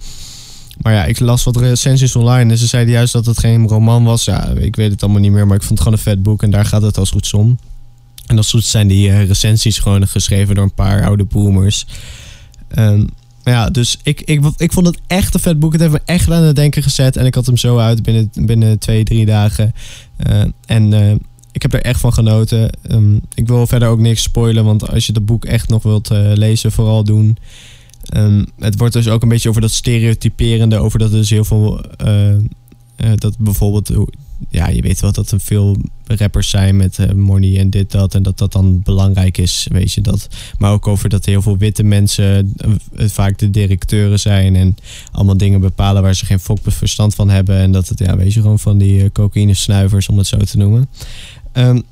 Maar 0.83 0.93
ja, 0.93 1.05
ik 1.05 1.21
las 1.21 1.45
wat 1.45 1.57
recensies 1.57 2.17
online 2.17 2.51
en 2.51 2.59
ze 2.59 2.67
zeiden 2.67 2.95
juist 2.95 3.13
dat 3.13 3.27
het 3.27 3.39
geen 3.39 3.69
roman 3.69 4.05
was. 4.05 4.25
Ja, 4.25 4.49
ik 4.49 4.77
weet 4.77 4.91
het 4.91 5.03
allemaal 5.03 5.21
niet 5.21 5.33
meer, 5.33 5.47
maar 5.47 5.57
ik 5.57 5.63
vond 5.63 5.79
het 5.79 5.89
gewoon 5.89 5.99
een 5.99 6.05
vet 6.05 6.23
boek 6.23 6.43
en 6.43 6.51
daar 6.51 6.65
gaat 6.65 6.83
het 6.83 6.99
als 6.99 7.11
goed 7.11 7.35
om. 7.35 7.59
En 8.31 8.37
als 8.37 8.51
goed 8.51 8.65
zijn 8.65 8.89
die 8.89 9.09
uh, 9.09 9.27
recensies 9.27 9.79
gewoon 9.79 10.09
geschreven 10.09 10.55
door 10.55 10.65
een 10.65 10.75
paar 10.75 11.05
oude 11.05 11.25
boomers. 11.25 11.87
Um, 12.79 13.09
ja, 13.45 13.71
dus 13.71 13.99
ik, 14.03 14.21
ik, 14.21 14.41
ik 14.57 14.73
vond 14.73 14.87
het 14.87 14.99
echt 15.07 15.35
een 15.35 15.41
vet 15.41 15.59
boek. 15.59 15.73
Het 15.73 15.81
heeft 15.81 15.93
me 15.93 16.01
echt 16.05 16.31
aan 16.31 16.43
het 16.43 16.57
denken 16.57 16.83
gezet. 16.83 17.17
En 17.17 17.27
ik 17.27 17.35
had 17.35 17.47
hem 17.47 17.57
zo 17.57 17.79
uit 17.79 18.03
binnen, 18.03 18.31
binnen 18.35 18.79
twee, 18.79 19.05
drie 19.05 19.27
dagen. 19.27 19.75
Uh, 20.31 20.43
en 20.67 20.93
uh, 20.93 21.11
ik 21.53 21.63
heb 21.63 21.75
er 21.75 21.83
echt 21.83 22.01
van 22.01 22.13
genoten. 22.13 22.71
Um, 22.91 23.21
ik 23.35 23.49
wil 23.49 23.67
verder 23.67 23.89
ook 23.89 24.01
niks 24.01 24.23
spoilen. 24.23 24.65
Want 24.65 24.91
als 24.91 25.07
je 25.07 25.13
het 25.13 25.25
boek 25.25 25.45
echt 25.45 25.69
nog 25.69 25.83
wilt 25.83 26.09
lezen, 26.35 26.73
vooral 26.73 27.05
doen. 27.05 27.39
Um, 28.17 28.47
het 28.59 28.79
wordt 28.79 28.95
dus 28.95 29.09
ook 29.09 29.23
een 29.23 29.29
beetje 29.29 29.49
over 29.49 29.61
dat 29.61 29.73
stereotyperende, 29.73 30.79
over 30.79 30.99
dat 30.99 31.11
dus 31.11 31.31
heel 31.31 31.45
veel, 31.45 31.85
dat 33.15 33.39
bijvoorbeeld, 33.39 33.91
ja, 34.49 34.69
je 34.69 34.83
weet 34.83 35.01
wel 35.01 35.13
dat 35.13 35.31
er 35.31 35.41
veel 35.41 35.77
rappers 36.07 36.51
zijn 36.51 36.77
met 36.77 36.99
uh, 36.99 37.11
money 37.13 37.59
en 37.59 37.71
dit, 37.71 37.91
dat, 37.91 38.15
en 38.15 38.23
dat 38.23 38.39
dat 38.39 38.53
dan 38.53 38.83
belangrijk 38.83 39.39
is, 39.39 39.67
weet 39.71 39.93
je 39.93 40.01
dat. 40.01 40.29
Maar 40.59 40.73
ook 40.73 40.87
over 40.87 41.09
dat 41.09 41.25
heel 41.25 41.43
veel 41.43 41.57
witte 41.57 41.83
mensen 41.83 42.55
vaak 42.95 43.39
de 43.39 43.51
directeuren 43.51 44.21
zijn 44.21 44.57
en 44.57 44.77
allemaal 45.13 45.37
dingen 45.37 45.61
bepalen 45.61 46.03
waar 46.03 46.15
ze 46.15 46.27
geen 46.27 46.41
fok 46.41 46.59
verstand 46.63 47.15
van 47.15 47.31
hebben. 47.31 47.57
En 47.57 47.73
dat 47.73 47.89
het, 47.89 47.99
ja, 47.99 48.17
weet 48.17 48.33
je, 48.33 48.41
gewoon 48.41 48.59
van 48.59 48.79
die 48.79 49.13
cocaïne 49.13 49.55
snuivers, 49.55 50.09
om 50.09 50.19
het 50.19 50.27
zo 50.27 50.37
te 50.37 50.57
noemen. 50.57 50.89
Um, 51.53 51.83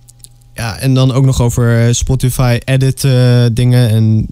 ja, 0.55 0.79
en 0.79 0.95
dan 0.95 1.13
ook 1.13 1.25
nog 1.25 1.41
over 1.41 1.95
Spotify 1.95 2.59
edit 2.65 3.01
dingen 3.53 3.89
en 3.89 4.27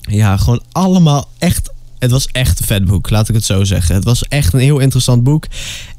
ja, 0.00 0.36
gewoon 0.36 0.62
allemaal 0.72 1.28
echt. 1.38 1.72
Het 1.98 2.10
was 2.10 2.26
echt 2.26 2.60
een 2.60 2.66
vet 2.66 2.84
boek, 2.84 3.10
laat 3.10 3.28
ik 3.28 3.34
het 3.34 3.44
zo 3.44 3.64
zeggen. 3.64 3.94
Het 3.94 4.04
was 4.04 4.28
echt 4.28 4.52
een 4.52 4.60
heel 4.60 4.78
interessant 4.78 5.22
boek. 5.22 5.46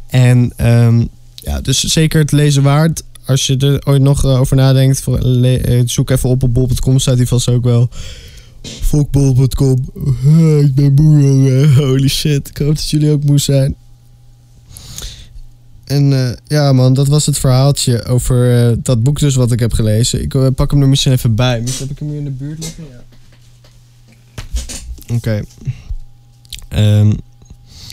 En 0.07 0.53
um, 0.67 1.09
ja, 1.41 1.62
dus 1.62 1.79
zeker 1.79 2.19
het 2.19 2.31
lezen 2.31 2.63
waard. 2.63 3.03
Als 3.25 3.48
je 3.48 3.57
er 3.57 3.88
ooit 3.88 4.01
nog 4.01 4.24
eh, 4.24 4.39
over 4.39 4.55
nadenkt, 4.55 5.07
eh, 5.07 5.81
zoek 5.86 6.10
even 6.10 6.29
op 6.29 6.43
op 6.43 6.53
bol.com, 6.53 7.00
staat 7.00 7.17
die 7.17 7.27
vast 7.27 7.50
ook 7.50 7.63
wel. 7.63 7.89
Fokbol.com. 8.63 9.77
Ik 10.60 10.75
ben 10.75 10.93
moe, 10.93 11.21
jongen. 11.21 11.74
Holy 11.86 12.07
shit. 12.07 12.50
Ik 12.50 12.57
hoop 12.57 12.75
dat 12.75 12.89
jullie 12.89 13.12
ook 13.12 13.24
moe 13.24 13.39
zijn. 13.39 13.75
En 15.86 16.38
ja, 16.48 16.74
man, 16.74 16.93
dat 16.93 17.07
was 17.07 17.25
het 17.25 17.38
verhaaltje 17.38 18.05
over 18.05 18.75
dat 18.83 19.03
boek 19.03 19.19
dus 19.19 19.36
wat 19.36 19.51
ik 19.51 19.60
heb 19.60 19.74
gelezen. 19.74 20.21
Ik 20.21 20.55
pak 20.55 20.71
hem 20.71 20.81
er 20.81 20.88
misschien 20.88 21.12
even 21.12 21.36
bij. 21.36 21.62
Misschien 21.62 21.88
heb 21.88 21.95
ik 21.95 22.00
hem 22.00 22.10
hier 22.10 22.17
in 22.17 22.24
de 22.24 22.29
buurt 22.29 22.60
liggen. 22.60 22.83
Ja. 22.91 23.03
Oké. 25.15 25.43
Okay. 26.69 27.00
Um, 27.00 27.17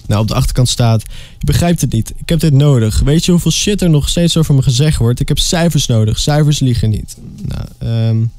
nou, 0.08 0.20
op 0.20 0.28
de 0.28 0.34
achterkant 0.34 0.68
staat: 0.68 1.02
Je 1.38 1.46
begrijpt 1.46 1.80
het 1.80 1.92
niet. 1.92 2.12
Ik 2.16 2.28
heb 2.28 2.40
dit 2.40 2.52
nodig. 2.52 3.00
Weet 3.00 3.24
je 3.24 3.30
hoeveel 3.30 3.50
shit 3.50 3.82
er 3.82 3.90
nog 3.90 4.08
steeds 4.08 4.36
over 4.36 4.54
me 4.54 4.62
gezegd 4.62 4.98
wordt? 4.98 5.20
Ik 5.20 5.28
heb 5.28 5.38
cijfers 5.38 5.86
nodig. 5.86 6.18
Cijfers 6.18 6.58
liegen 6.58 6.90
niet. 6.90 7.16
Nou, 7.42 7.92
um, 8.08 8.32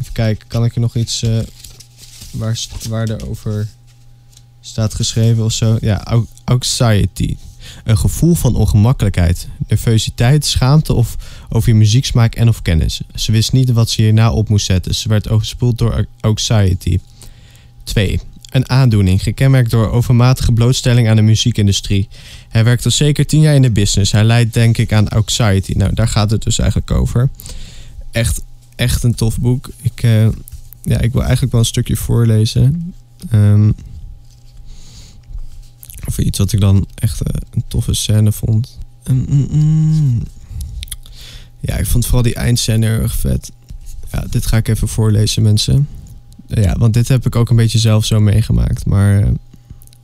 even 0.00 0.12
kijken. 0.12 0.46
Kan 0.48 0.64
ik 0.64 0.74
er 0.74 0.80
nog 0.80 0.96
iets 0.96 1.22
uh, 1.22 1.38
waar, 2.30 2.58
waar 2.88 3.08
er 3.08 3.28
over 3.28 3.68
staat 4.60 4.94
geschreven 4.94 5.44
of 5.44 5.52
zo? 5.52 5.78
Ja, 5.80 6.22
anxiety. 6.44 7.36
Een 7.84 7.98
gevoel 7.98 8.34
van 8.34 8.54
ongemakkelijkheid, 8.54 9.48
nervositeit, 9.68 10.46
schaamte 10.46 10.94
of 10.94 11.16
over 11.48 11.68
je 11.68 11.74
muzieksmaak 11.74 12.34
en 12.34 12.48
of 12.48 12.62
kennis. 12.62 13.00
Ze 13.14 13.32
wist 13.32 13.52
niet 13.52 13.72
wat 13.72 13.90
ze 13.90 14.02
hierna 14.02 14.32
op 14.32 14.48
moest 14.48 14.66
zetten. 14.66 14.94
Ze 14.94 15.08
werd 15.08 15.28
overspoeld 15.28 15.78
door 15.78 16.06
anxiety. 16.20 16.98
2. 17.84 18.20
Een 18.50 18.68
aandoening, 18.68 19.22
gekenmerkt 19.22 19.70
door 19.70 19.90
overmatige 19.90 20.52
blootstelling 20.52 21.08
aan 21.08 21.16
de 21.16 21.22
muziekindustrie. 21.22 22.08
Hij 22.48 22.64
werkt 22.64 22.84
al 22.84 22.90
zeker 22.90 23.26
10 23.26 23.40
jaar 23.40 23.54
in 23.54 23.62
de 23.62 23.70
business. 23.70 24.12
Hij 24.12 24.24
leidt 24.24 24.54
denk 24.54 24.78
ik 24.78 24.92
aan 24.92 25.08
anxiety. 25.08 25.72
Nou, 25.72 25.94
daar 25.94 26.08
gaat 26.08 26.30
het 26.30 26.42
dus 26.42 26.58
eigenlijk 26.58 26.90
over. 26.90 27.28
Echt, 28.10 28.42
echt 28.76 29.02
een 29.02 29.14
tof 29.14 29.38
boek. 29.38 29.70
Ik, 29.82 30.02
uh, 30.02 30.28
ja, 30.82 30.98
ik 30.98 31.12
wil 31.12 31.22
eigenlijk 31.22 31.52
wel 31.52 31.60
een 31.60 31.66
stukje 31.66 31.96
voorlezen. 31.96 32.94
Um, 33.32 33.74
over 36.08 36.22
iets 36.22 36.38
wat 36.38 36.52
ik 36.52 36.60
dan 36.60 36.86
echt 36.94 37.20
uh, 37.20 37.40
een 37.50 37.64
toffe 37.68 37.94
scène 37.94 38.32
vond. 38.32 38.78
Um, 39.04 39.24
mm, 39.28 40.22
ja, 41.60 41.76
ik 41.76 41.86
vond 41.86 42.04
vooral 42.04 42.22
die 42.22 42.34
eindscène 42.34 42.86
erg 42.86 43.14
vet. 43.14 43.52
Ja, 44.12 44.24
dit 44.30 44.46
ga 44.46 44.56
ik 44.56 44.68
even 44.68 44.88
voorlezen, 44.88 45.42
mensen. 45.42 45.88
Ja, 46.54 46.76
want 46.78 46.94
dit 46.94 47.08
heb 47.08 47.26
ik 47.26 47.36
ook 47.36 47.50
een 47.50 47.56
beetje 47.56 47.78
zelf 47.78 48.04
zo 48.04 48.20
meegemaakt. 48.20 48.86
Maar, 48.86 49.28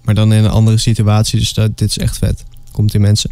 maar 0.03 0.15
dan 0.15 0.33
in 0.33 0.45
een 0.45 0.51
andere 0.51 0.77
situatie. 0.77 1.39
Dus 1.39 1.55
dat, 1.55 1.79
dit 1.79 1.89
is 1.89 1.99
echt 1.99 2.19
vet. 2.19 2.45
Komt 2.73 2.95
in 2.95 3.01
mensen. 3.01 3.31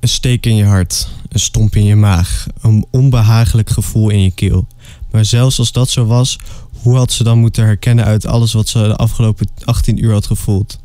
Een 0.00 0.08
steek 0.08 0.46
in 0.46 0.56
je 0.56 0.64
hart. 0.64 1.08
Een 1.28 1.40
stomp 1.40 1.76
in 1.76 1.84
je 1.84 1.96
maag. 1.96 2.46
Een 2.60 2.86
onbehagelijk 2.90 3.70
gevoel 3.70 4.10
in 4.10 4.22
je 4.22 4.30
keel. 4.30 4.66
Maar 5.10 5.24
zelfs 5.24 5.58
als 5.58 5.72
dat 5.72 5.90
zo 5.90 6.06
was, 6.06 6.38
hoe 6.82 6.96
had 6.96 7.12
ze 7.12 7.24
dan 7.24 7.38
moeten 7.38 7.64
herkennen 7.64 8.04
uit 8.04 8.26
alles 8.26 8.52
wat 8.52 8.68
ze 8.68 8.78
de 8.78 8.96
afgelopen 8.96 9.48
18 9.64 10.04
uur 10.04 10.12
had 10.12 10.26
gevoeld? 10.26 10.78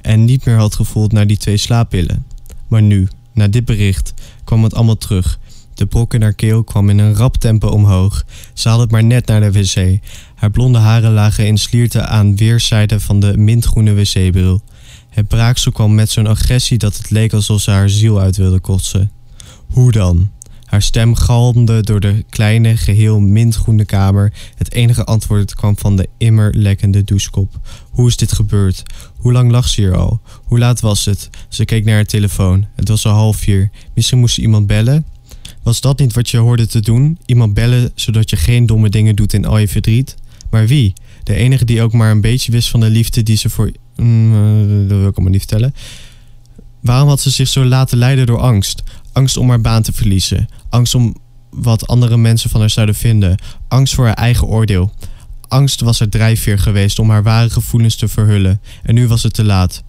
En 0.00 0.24
niet 0.24 0.44
meer 0.44 0.56
had 0.56 0.74
gevoeld 0.74 1.12
naar 1.12 1.26
die 1.26 1.36
twee 1.36 1.56
slaappillen. 1.56 2.26
Maar 2.68 2.82
nu, 2.82 3.08
na 3.32 3.48
dit 3.48 3.64
bericht, 3.64 4.14
kwam 4.44 4.62
het 4.62 4.74
allemaal 4.74 4.96
terug. 4.96 5.38
De 5.74 5.86
brok 5.86 6.14
in 6.14 6.22
haar 6.22 6.32
keel 6.32 6.64
kwam 6.64 6.90
in 6.90 6.98
een 6.98 7.14
rap 7.14 7.36
tempo 7.36 7.68
omhoog. 7.68 8.24
Ze 8.52 8.68
had 8.68 8.80
het 8.80 8.90
maar 8.90 9.04
net 9.04 9.26
naar 9.26 9.40
de 9.40 9.52
wc. 9.52 10.00
Haar 10.42 10.50
blonde 10.50 10.78
haren 10.78 11.12
lagen 11.12 11.46
in 11.46 11.58
slierten 11.58 12.08
aan 12.08 12.36
weerszijden 12.36 13.00
van 13.00 13.20
de 13.20 13.36
mintgroene 13.36 13.94
wc-bril. 13.94 14.62
Het 15.08 15.28
braaksel 15.28 15.72
kwam 15.72 15.94
met 15.94 16.10
zo'n 16.10 16.26
agressie 16.26 16.78
dat 16.78 16.96
het 16.96 17.10
leek 17.10 17.32
alsof 17.32 17.60
ze 17.60 17.70
haar 17.70 17.90
ziel 17.90 18.20
uit 18.20 18.36
wilde 18.36 18.60
kotsen. 18.60 19.10
Hoe 19.66 19.92
dan? 19.92 20.30
Haar 20.64 20.82
stem 20.82 21.14
galmde 21.14 21.82
door 21.82 22.00
de 22.00 22.24
kleine, 22.28 22.76
geheel 22.76 23.20
mintgroene 23.20 23.84
kamer. 23.84 24.32
Het 24.54 24.72
enige 24.72 25.04
antwoord 25.04 25.54
kwam 25.54 25.78
van 25.78 25.96
de 25.96 26.08
immer 26.18 26.54
lekkende 26.54 27.04
douchekop. 27.04 27.60
Hoe 27.90 28.08
is 28.08 28.16
dit 28.16 28.32
gebeurd? 28.32 28.82
Hoe 29.16 29.32
lang 29.32 29.50
lag 29.50 29.68
ze 29.68 29.80
hier 29.80 29.96
al? 29.96 30.20
Hoe 30.44 30.58
laat 30.58 30.80
was 30.80 31.04
het? 31.04 31.30
Ze 31.48 31.64
keek 31.64 31.84
naar 31.84 31.94
haar 31.94 32.04
telefoon. 32.04 32.66
Het 32.76 32.88
was 32.88 33.06
al 33.06 33.12
half 33.12 33.36
vier. 33.36 33.70
Misschien 33.94 34.18
moest 34.18 34.34
ze 34.34 34.40
iemand 34.40 34.66
bellen? 34.66 35.06
Was 35.62 35.80
dat 35.80 35.98
niet 35.98 36.12
wat 36.12 36.30
je 36.30 36.38
hoorde 36.38 36.66
te 36.66 36.80
doen? 36.80 37.18
Iemand 37.26 37.54
bellen 37.54 37.90
zodat 37.94 38.30
je 38.30 38.36
geen 38.36 38.66
domme 38.66 38.88
dingen 38.88 39.16
doet 39.16 39.32
in 39.32 39.46
al 39.46 39.58
je 39.58 39.68
verdriet? 39.68 40.16
Maar 40.52 40.66
wie? 40.66 40.92
De 41.22 41.34
enige 41.34 41.64
die 41.64 41.82
ook 41.82 41.92
maar 41.92 42.10
een 42.10 42.20
beetje 42.20 42.52
wist 42.52 42.68
van 42.68 42.80
de 42.80 42.90
liefde 42.90 43.22
die 43.22 43.36
ze 43.36 43.50
voor. 43.50 43.72
Mm, 43.96 44.34
eh, 44.34 44.88
dat 44.88 44.98
wil 44.98 45.08
ik 45.08 45.14
allemaal 45.14 45.32
niet 45.32 45.48
vertellen. 45.48 45.74
Waarom 46.80 47.08
had 47.08 47.20
ze 47.20 47.30
zich 47.30 47.48
zo 47.48 47.64
laten 47.64 47.98
leiden 47.98 48.26
door 48.26 48.40
angst? 48.40 48.82
Angst 49.12 49.36
om 49.36 49.48
haar 49.48 49.60
baan 49.60 49.82
te 49.82 49.92
verliezen. 49.92 50.48
Angst 50.68 50.94
om 50.94 51.16
wat 51.50 51.86
andere 51.86 52.16
mensen 52.16 52.50
van 52.50 52.60
haar 52.60 52.70
zouden 52.70 52.94
vinden. 52.94 53.38
Angst 53.68 53.94
voor 53.94 54.06
haar 54.06 54.14
eigen 54.14 54.46
oordeel. 54.46 54.92
Angst 55.48 55.80
was 55.80 55.98
haar 55.98 56.08
drijfveer 56.08 56.58
geweest 56.58 56.98
om 56.98 57.10
haar 57.10 57.22
ware 57.22 57.50
gevoelens 57.50 57.96
te 57.96 58.08
verhullen. 58.08 58.60
En 58.82 58.94
nu 58.94 59.08
was 59.08 59.22
het 59.22 59.34
te 59.34 59.44
laat 59.44 59.82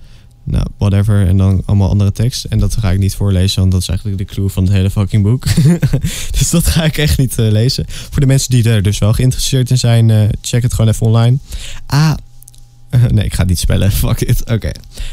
nou, 0.44 0.66
whatever. 0.78 1.28
En 1.28 1.38
dan 1.38 1.62
allemaal 1.66 1.90
andere 1.90 2.12
tekst. 2.12 2.44
En 2.44 2.60
dat 2.60 2.78
ga 2.78 2.92
ik 2.92 3.00
niet 3.00 3.16
voorlezen, 3.16 3.60
want 3.60 3.72
dat 3.72 3.82
is 3.82 3.88
eigenlijk 3.88 4.18
de 4.18 4.26
clue 4.26 4.50
van 4.50 4.64
het 4.64 4.74
hele 4.74 4.90
fucking 4.90 5.24
boek. 5.24 5.46
dus 6.38 6.50
dat 6.50 6.68
ga 6.68 6.84
ik 6.84 6.98
echt 6.98 7.18
niet 7.18 7.38
uh, 7.40 7.52
lezen. 7.52 7.86
Voor 7.88 8.20
de 8.20 8.28
mensen 8.28 8.50
die 8.50 8.70
er 8.70 8.82
dus 8.82 8.98
wel 8.98 9.14
geïnteresseerd 9.14 9.70
in 9.70 9.78
zijn, 9.78 10.10
uh, 10.10 10.24
check 10.42 10.62
het 10.62 10.74
gewoon 10.74 10.92
even 10.92 11.06
online. 11.06 11.38
Ah, 11.86 12.14
nee, 13.14 13.26
ik 13.26 13.34
ga 13.34 13.40
het 13.40 13.50
niet 13.50 13.60
spellen. 13.60 13.92
Fuck 14.04 14.22
it. 14.22 14.52
Oké. 14.52 14.72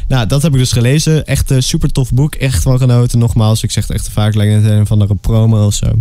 Nou, 0.08 0.26
dat 0.26 0.42
heb 0.42 0.52
ik 0.52 0.58
dus 0.58 0.72
gelezen. 0.72 1.26
Echt 1.26 1.50
een 1.50 1.62
super 1.62 1.92
tof 1.92 2.12
boek. 2.12 2.34
Echt 2.34 2.62
van 2.62 2.78
genoten. 2.78 3.18
Nogmaals, 3.18 3.62
ik 3.62 3.70
zeg 3.70 3.86
het 3.86 3.96
echt 3.96 4.08
vaak. 4.08 4.34
Lijkt 4.34 4.64
een 4.64 4.86
van 4.86 4.98
de 4.98 5.14
promo 5.20 5.66
of 5.66 5.74
zo. 5.74 5.92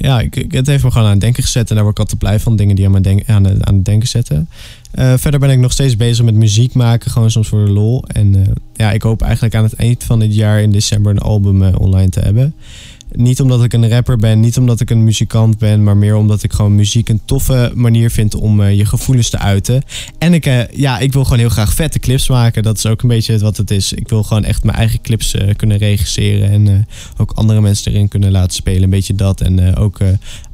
Ja, 0.00 0.20
ik, 0.20 0.44
het 0.48 0.66
heeft 0.66 0.84
me 0.84 0.90
gewoon 0.90 1.06
aan 1.06 1.12
het 1.12 1.20
denken 1.20 1.42
gezet. 1.42 1.68
En 1.68 1.74
daar 1.74 1.84
word 1.84 1.96
ik 1.96 2.02
altijd 2.02 2.18
blij 2.18 2.40
van. 2.40 2.56
Dingen 2.56 2.76
die 2.76 2.86
aan, 2.86 3.06
aan, 3.26 3.66
aan 3.66 3.74
het 3.74 3.84
denken 3.84 4.08
zetten. 4.08 4.48
Uh, 4.94 5.14
verder 5.16 5.40
ben 5.40 5.50
ik 5.50 5.58
nog 5.58 5.72
steeds 5.72 5.96
bezig 5.96 6.24
met 6.24 6.34
muziek 6.34 6.74
maken, 6.74 7.10
gewoon 7.10 7.30
soms 7.30 7.48
voor 7.48 7.64
de 7.64 7.70
lol. 7.70 8.04
En 8.06 8.34
uh, 8.34 8.42
ja, 8.74 8.92
ik 8.92 9.02
hoop 9.02 9.22
eigenlijk 9.22 9.54
aan 9.54 9.64
het 9.64 9.74
eind 9.74 10.04
van 10.04 10.18
dit 10.18 10.34
jaar 10.34 10.60
in 10.60 10.70
december 10.70 11.12
een 11.12 11.18
album 11.18 11.62
uh, 11.62 11.74
online 11.78 12.08
te 12.08 12.20
hebben. 12.20 12.54
Niet 13.12 13.40
omdat 13.40 13.64
ik 13.64 13.72
een 13.72 13.88
rapper 13.88 14.16
ben, 14.16 14.40
niet 14.40 14.58
omdat 14.58 14.80
ik 14.80 14.90
een 14.90 15.04
muzikant 15.04 15.58
ben, 15.58 15.82
maar 15.82 15.96
meer 15.96 16.16
omdat 16.16 16.42
ik 16.42 16.52
gewoon 16.52 16.74
muziek 16.74 17.08
een 17.08 17.20
toffe 17.24 17.72
manier 17.74 18.10
vind 18.10 18.34
om 18.34 18.60
eh, 18.60 18.76
je 18.76 18.84
gevoelens 18.84 19.30
te 19.30 19.38
uiten. 19.38 19.82
En 20.18 20.34
ik, 20.34 20.46
eh, 20.46 20.68
ja, 20.68 20.98
ik 20.98 21.12
wil 21.12 21.24
gewoon 21.24 21.38
heel 21.38 21.48
graag 21.48 21.72
vette 21.72 21.98
clips 21.98 22.28
maken. 22.28 22.62
Dat 22.62 22.76
is 22.76 22.86
ook 22.86 23.02
een 23.02 23.08
beetje 23.08 23.38
wat 23.38 23.56
het 23.56 23.70
is. 23.70 23.92
Ik 23.92 24.08
wil 24.08 24.22
gewoon 24.22 24.44
echt 24.44 24.64
mijn 24.64 24.76
eigen 24.76 25.00
clips 25.00 25.34
eh, 25.34 25.54
kunnen 25.56 25.76
regisseren 25.76 26.50
en 26.50 26.86
ook 27.16 27.32
andere 27.32 27.60
mensen 27.60 27.92
erin 27.92 28.08
kunnen 28.08 28.30
laten 28.30 28.52
spelen. 28.52 28.82
Een 28.82 28.90
beetje 28.90 29.14
dat. 29.14 29.40
En 29.40 29.76
ook 29.76 29.98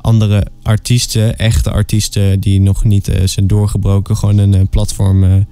andere 0.00 0.46
artiesten, 0.62 1.38
echte 1.38 1.70
artiesten 1.70 2.40
die 2.40 2.60
nog 2.60 2.84
niet 2.84 3.10
zijn 3.24 3.46
doorgebroken, 3.46 4.16
gewoon 4.16 4.38
een 4.38 4.68
platform 4.68 5.46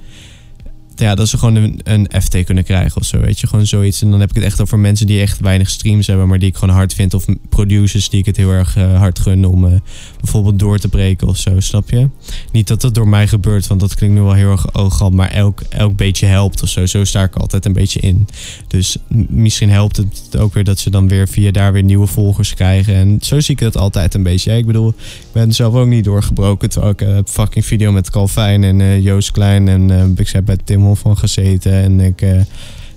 ja, 0.96 1.14
dat 1.14 1.28
ze 1.28 1.38
gewoon 1.38 1.54
een, 1.54 1.80
een 1.82 2.08
FT 2.22 2.44
kunnen 2.44 2.64
krijgen 2.64 3.00
of 3.00 3.06
zo, 3.06 3.20
weet 3.20 3.40
je. 3.40 3.46
Gewoon 3.46 3.66
zoiets. 3.66 4.02
En 4.02 4.10
dan 4.10 4.20
heb 4.20 4.28
ik 4.28 4.34
het 4.34 4.44
echt 4.44 4.60
over 4.60 4.78
mensen 4.78 5.06
die 5.06 5.20
echt 5.20 5.40
weinig 5.40 5.70
streams 5.70 6.06
hebben, 6.06 6.28
maar 6.28 6.38
die 6.38 6.48
ik 6.48 6.56
gewoon 6.56 6.74
hard 6.74 6.94
vind. 6.94 7.14
Of 7.14 7.24
producers 7.48 8.08
die 8.08 8.20
ik 8.20 8.26
het 8.26 8.36
heel 8.36 8.50
erg 8.50 8.76
uh, 8.76 8.98
hard 8.98 9.18
gun 9.18 9.44
om 9.44 9.64
uh, 9.64 9.72
bijvoorbeeld 10.20 10.58
door 10.58 10.78
te 10.78 10.88
breken 10.88 11.28
of 11.28 11.36
zo, 11.36 11.60
snap 11.60 11.90
je? 11.90 12.08
Niet 12.52 12.68
dat 12.68 12.80
dat 12.80 12.94
door 12.94 13.08
mij 13.08 13.28
gebeurt, 13.28 13.66
want 13.66 13.80
dat 13.80 13.94
klinkt 13.94 14.16
nu 14.16 14.22
wel 14.22 14.32
heel 14.32 14.50
erg 14.50 14.74
oogal, 14.74 15.10
maar 15.10 15.30
elk, 15.30 15.60
elk 15.68 15.96
beetje 15.96 16.26
helpt 16.26 16.62
of 16.62 16.68
zo. 16.68 16.86
Zo 16.86 17.04
sta 17.04 17.22
ik 17.22 17.36
altijd 17.36 17.64
een 17.64 17.72
beetje 17.72 18.00
in. 18.00 18.28
Dus 18.68 18.96
misschien 19.28 19.70
helpt 19.70 19.96
het 19.96 20.36
ook 20.38 20.54
weer 20.54 20.64
dat 20.64 20.78
ze 20.78 20.90
dan 20.90 21.08
weer 21.08 21.28
via 21.28 21.50
daar 21.50 21.72
weer 21.72 21.82
nieuwe 21.82 22.06
volgers 22.06 22.54
krijgen. 22.54 22.94
En 22.94 23.18
zo 23.20 23.40
zie 23.40 23.54
ik 23.54 23.60
het 23.60 23.76
altijd 23.76 24.14
een 24.14 24.22
beetje. 24.22 24.56
ik 24.56 24.66
bedoel, 24.66 24.88
ik 24.98 25.32
ben 25.32 25.52
zelf 25.52 25.74
ook 25.74 25.86
niet 25.86 26.04
doorgebroken, 26.04 26.70
terwijl 26.70 26.92
ik 26.92 27.02
uh, 27.02 27.18
fucking 27.24 27.64
video 27.64 27.92
met 27.92 28.10
Calvin 28.10 28.64
en 28.64 29.02
Joost 29.02 29.30
Klein 29.30 29.68
en 29.68 29.88
uh, 29.88 30.26
zei 30.26 30.42
bij 30.42 30.56
Tim 30.64 30.80
van 30.94 31.18
gezeten. 31.18 31.72
En 31.72 32.00
ik, 32.00 32.22
uh, 32.22 32.40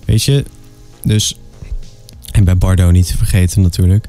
weet 0.06 0.24
je, 0.24 0.46
dus. 1.04 1.38
En 2.32 2.44
bij 2.44 2.58
Bardo 2.58 2.92
niet 2.92 3.08
te 3.08 3.18
vergeten 3.18 3.62
natuurlijk. 3.62 4.06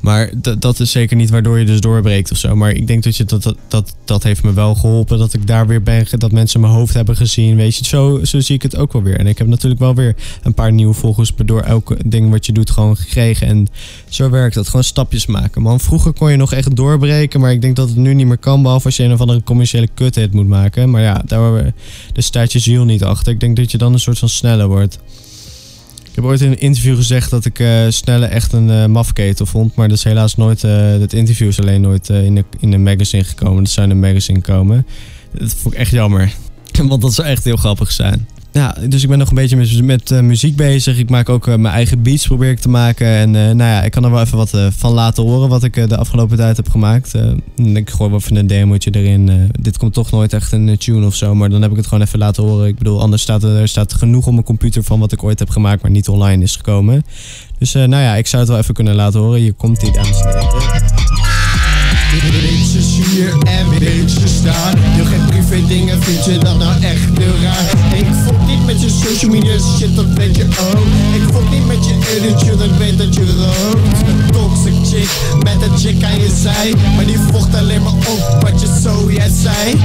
Maar 0.00 0.30
dat 0.58 0.80
is 0.80 0.90
zeker 0.90 1.16
niet 1.16 1.30
waardoor 1.30 1.58
je 1.58 1.64
dus 1.64 1.80
doorbreekt 1.80 2.30
of 2.30 2.36
zo. 2.36 2.56
Maar 2.56 2.70
ik 2.70 2.86
denk 2.86 3.02
dat, 3.02 3.16
je 3.16 3.24
dat, 3.24 3.42
dat, 3.42 3.56
dat, 3.68 3.94
dat 4.04 4.22
heeft 4.22 4.42
me 4.42 4.52
wel 4.52 4.74
geholpen. 4.74 5.18
Dat 5.18 5.34
ik 5.34 5.46
daar 5.46 5.66
weer 5.66 5.82
ben. 5.82 6.06
Dat 6.10 6.32
mensen 6.32 6.60
mijn 6.60 6.72
hoofd 6.72 6.94
hebben 6.94 7.16
gezien. 7.16 7.56
Weet 7.56 7.76
je, 7.76 7.84
zo, 7.84 8.24
zo 8.24 8.40
zie 8.40 8.54
ik 8.54 8.62
het 8.62 8.76
ook 8.76 8.92
wel 8.92 9.02
weer. 9.02 9.18
En 9.18 9.26
ik 9.26 9.38
heb 9.38 9.46
natuurlijk 9.46 9.80
wel 9.80 9.94
weer 9.94 10.16
een 10.42 10.54
paar 10.54 10.72
nieuwe 10.72 10.94
volgers 10.94 11.32
door 11.44 11.60
elke 11.60 11.96
ding 12.06 12.30
wat 12.30 12.46
je 12.46 12.52
doet 12.52 12.70
gewoon 12.70 12.96
gekregen. 12.96 13.46
En 13.46 13.66
zo 14.08 14.30
werkt 14.30 14.54
dat. 14.54 14.68
Gewoon 14.68 14.84
stapjes 14.84 15.26
maken. 15.26 15.62
Man, 15.62 15.80
vroeger 15.80 16.12
kon 16.12 16.30
je 16.30 16.36
nog 16.36 16.52
echt 16.52 16.76
doorbreken. 16.76 17.40
Maar 17.40 17.52
ik 17.52 17.60
denk 17.60 17.76
dat 17.76 17.88
het 17.88 17.96
nu 17.96 18.14
niet 18.14 18.26
meer 18.26 18.38
kan. 18.38 18.62
Behalve 18.62 18.86
als 18.86 18.96
je 18.96 19.02
een 19.02 19.12
of 19.12 19.20
andere 19.20 19.42
commerciële 19.42 19.88
kuthit 19.94 20.32
moet 20.32 20.48
maken. 20.48 20.90
Maar 20.90 21.02
ja, 21.02 21.22
daar, 21.26 21.72
staat 22.14 22.52
je 22.52 22.58
ziel 22.58 22.84
niet 22.84 23.04
achter. 23.04 23.32
Ik 23.32 23.40
denk 23.40 23.56
dat 23.56 23.70
je 23.70 23.78
dan 23.78 23.92
een 23.92 24.00
soort 24.00 24.18
van 24.18 24.28
sneller 24.28 24.68
wordt. 24.68 24.98
Ik 26.10 26.16
heb 26.16 26.24
ooit 26.24 26.40
in 26.40 26.50
een 26.50 26.60
interview 26.60 26.96
gezegd 26.96 27.30
dat 27.30 27.44
ik 27.44 27.58
uh, 27.58 27.86
Snelle 27.88 28.26
echt 28.26 28.52
een 28.52 28.68
uh, 28.68 28.86
mafketel 28.86 29.46
vond. 29.46 29.74
Maar 29.74 29.88
dat 29.88 29.96
is 29.96 30.04
helaas 30.04 30.36
nooit. 30.36 30.64
Uh, 30.64 30.98
dat 30.98 31.12
interview 31.12 31.48
is 31.48 31.60
alleen 31.60 31.80
nooit 31.80 32.08
in, 32.08 32.34
de, 32.34 32.44
in 32.58 32.72
een 32.72 32.82
magazine 32.82 33.24
gekomen. 33.24 33.62
Dat 33.62 33.72
zou 33.72 33.86
in 33.86 33.92
een 33.92 34.00
magazine 34.00 34.40
komen. 34.40 34.86
Dat 35.38 35.54
vond 35.54 35.74
ik 35.74 35.80
echt 35.80 35.90
jammer. 35.90 36.32
Want 36.88 37.02
dat 37.02 37.14
zou 37.14 37.28
echt 37.28 37.44
heel 37.44 37.56
grappig 37.56 37.92
zijn. 37.92 38.28
Ja, 38.52 38.76
dus 38.88 39.02
ik 39.02 39.08
ben 39.08 39.18
nog 39.18 39.28
een 39.28 39.34
beetje 39.34 39.56
met, 39.56 39.82
met 39.82 40.10
uh, 40.10 40.20
muziek 40.20 40.56
bezig. 40.56 40.98
Ik 40.98 41.10
maak 41.10 41.28
ook 41.28 41.46
uh, 41.46 41.56
mijn 41.56 41.74
eigen 41.74 42.02
beats, 42.02 42.26
probeer 42.26 42.50
ik 42.50 42.58
te 42.58 42.68
maken. 42.68 43.06
En 43.06 43.28
uh, 43.28 43.42
nou 43.42 43.70
ja, 43.70 43.82
ik 43.82 43.90
kan 43.90 44.04
er 44.04 44.10
wel 44.10 44.20
even 44.20 44.36
wat 44.36 44.54
van 44.76 44.92
laten 44.92 45.22
horen 45.22 45.48
wat 45.48 45.62
ik 45.64 45.88
de 45.88 45.96
afgelopen 45.96 46.36
tijd 46.36 46.56
heb 46.56 46.68
gemaakt. 46.68 47.14
ik 47.56 47.90
gooi 47.90 48.10
wel 48.10 48.18
even 48.18 48.36
een 48.36 48.46
demootje 48.46 48.90
erin. 48.90 49.50
dit 49.60 49.78
komt 49.78 49.92
toch 49.92 50.10
nooit 50.10 50.32
echt 50.32 50.52
een 50.52 50.78
tune 50.78 51.06
of 51.06 51.14
zo, 51.14 51.34
maar 51.34 51.50
dan 51.50 51.62
heb 51.62 51.70
ik 51.70 51.76
het 51.76 51.86
gewoon 51.86 52.04
even 52.04 52.18
laten 52.18 52.42
horen. 52.42 52.68
Ik 52.68 52.78
bedoel, 52.78 53.00
anders 53.00 53.22
staat 53.22 53.42
er, 53.42 53.56
er 53.56 53.68
staat 53.68 53.94
genoeg 53.94 54.26
op 54.26 54.32
mijn 54.32 54.44
computer 54.44 54.82
van 54.82 54.98
wat 55.00 55.12
ik 55.12 55.22
ooit 55.22 55.38
heb 55.38 55.50
gemaakt, 55.50 55.82
maar 55.82 55.90
niet 55.90 56.08
online 56.08 56.42
is 56.42 56.56
gekomen. 56.56 57.04
Dus 57.58 57.72
nou 57.72 57.90
ja, 57.90 58.14
ik 58.14 58.26
zou 58.26 58.42
het 58.42 58.50
wel 58.50 58.60
even 58.60 58.74
kunnen 58.74 58.94
laten 58.94 59.20
horen. 59.20 59.40
Hier 59.40 59.52
komt 59.52 59.80
die, 59.80 59.92
dames 59.92 60.20
en 60.20 60.38
hier 63.10 63.38
en 63.42 63.68
beetjes 63.78 64.34
staan. 64.34 64.76
Heel 64.78 65.04
geen 65.04 65.24
privé 65.26 65.66
dingen, 65.66 66.02
vind 66.02 66.24
je 66.24 66.38
dat 66.38 66.58
nou 66.58 66.82
echt 66.82 67.18
heel 67.18 67.40
raar? 67.42 68.39
Je 68.80 68.88
social 68.88 69.30
media 69.30 69.58
shit, 69.58 69.96
dat 69.96 70.06
weet 70.14 70.36
je 70.36 70.44
ook. 70.44 70.86
Ik 71.14 71.22
fok 71.32 71.50
niet 71.50 71.66
met 71.66 71.86
je 71.86 71.94
energy, 72.16 72.56
dat 72.56 72.76
weet 72.76 72.98
dat 72.98 73.14
je 73.14 73.24
rookt. 73.24 74.32
Toxic 74.32 74.79
chick, 74.90 75.10
met 75.42 75.62
een 75.62 75.78
chick 75.78 76.02
aan 76.02 76.20
je 76.20 76.30
zij. 76.42 76.74
Maar 76.96 77.06
die 77.06 77.18
vocht 77.18 77.54
alleen 77.54 77.82
maar 77.82 77.92
op 77.92 78.38
wat 78.40 78.60
je 78.60 78.80
zo 78.82 79.10
jij 79.12 79.28
zei. 79.28 79.80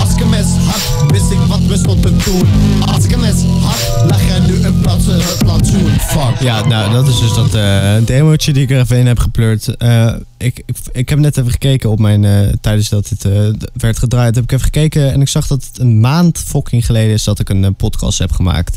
Als 0.00 0.12
ik 0.14 0.20
een 0.20 0.28
mes 0.28 0.46
had, 0.46 1.10
wist 1.10 1.30
ik 1.30 1.38
wat 1.38 1.60
we 1.66 1.76
stond 1.76 2.02
te 2.02 2.16
doen. 2.16 2.48
Als 2.86 3.04
ik 3.04 3.12
een 3.12 3.20
mes 3.20 3.42
had, 3.60 4.06
lag 4.10 4.26
jij 4.26 4.38
nu 4.38 4.64
een 4.64 4.80
plantsoen. 4.80 5.90
Fuck. 6.00 6.40
Ja, 6.40 6.66
nou, 6.66 6.92
dat 6.92 7.08
is 7.08 7.18
dus 7.18 7.34
dat 7.34 7.54
uh, 7.54 7.94
demootje 8.04 8.52
die 8.52 8.62
ik 8.62 8.70
er 8.70 8.80
even 8.80 8.98
in 8.98 9.06
heb 9.06 9.18
gepleurd. 9.18 9.74
Uh, 9.78 10.12
ik, 10.36 10.62
ik, 10.66 10.76
ik, 10.92 11.08
heb 11.08 11.18
net 11.18 11.36
even 11.36 11.50
gekeken 11.50 11.90
op 11.90 11.98
mijn. 11.98 12.22
Uh, 12.22 12.48
tijdens 12.60 12.88
dat 12.88 13.08
het 13.08 13.24
uh, 13.24 13.48
werd 13.74 13.98
gedraaid, 13.98 14.34
heb 14.34 14.44
ik 14.44 14.52
even 14.52 14.64
gekeken. 14.64 15.12
En 15.12 15.20
ik 15.20 15.28
zag 15.28 15.46
dat 15.46 15.64
het 15.64 15.80
een 15.80 16.00
maand 16.00 16.38
fucking 16.46 16.86
geleden 16.86 17.12
is 17.12 17.24
dat 17.24 17.38
ik 17.38 17.48
een 17.48 17.62
uh, 17.62 17.68
podcast 17.76 18.18
heb 18.18 18.32
gemaakt. 18.32 18.76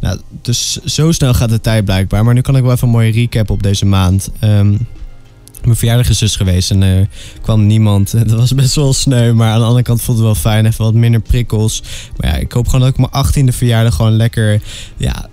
Nou, 0.00 0.20
dus 0.42 0.78
zo 0.84 1.12
snel 1.12 1.34
gaat 1.34 1.48
de 1.50 1.60
tijd 1.60 1.84
blijkbaar. 1.84 2.24
Maar 2.24 2.34
nu 2.34 2.40
kan 2.40 2.56
ik 2.56 2.62
wel 2.62 2.72
even 2.72 2.86
een 2.86 2.94
mooie 2.94 3.12
recap 3.12 3.50
op 3.50 3.62
deze 3.62 3.86
maand. 3.86 4.30
Um, 4.44 4.86
mijn 5.64 5.76
verjaardag 5.76 6.08
is 6.08 6.18
dus 6.18 6.36
geweest 6.36 6.70
en 6.70 6.82
er 6.82 7.08
kwam 7.42 7.66
niemand. 7.66 8.10
Dat 8.28 8.38
was 8.38 8.54
best 8.54 8.74
wel 8.74 8.92
sneu, 8.92 9.32
maar 9.32 9.52
aan 9.52 9.58
de 9.58 9.64
andere 9.64 9.82
kant 9.82 10.02
voelde 10.02 10.20
het 10.20 10.30
wel 10.30 10.52
fijn. 10.52 10.66
Even 10.66 10.84
wat 10.84 10.94
minder 10.94 11.20
prikkels. 11.20 11.82
Maar 12.16 12.30
ja, 12.30 12.36
ik 12.36 12.52
hoop 12.52 12.66
gewoon 12.66 12.80
dat 12.80 12.98
ik 12.98 13.10
mijn 13.10 13.26
18e 13.26 13.54
verjaardag 13.56 13.94
gewoon 13.94 14.16
lekker 14.16 14.60
ja, 14.96 15.28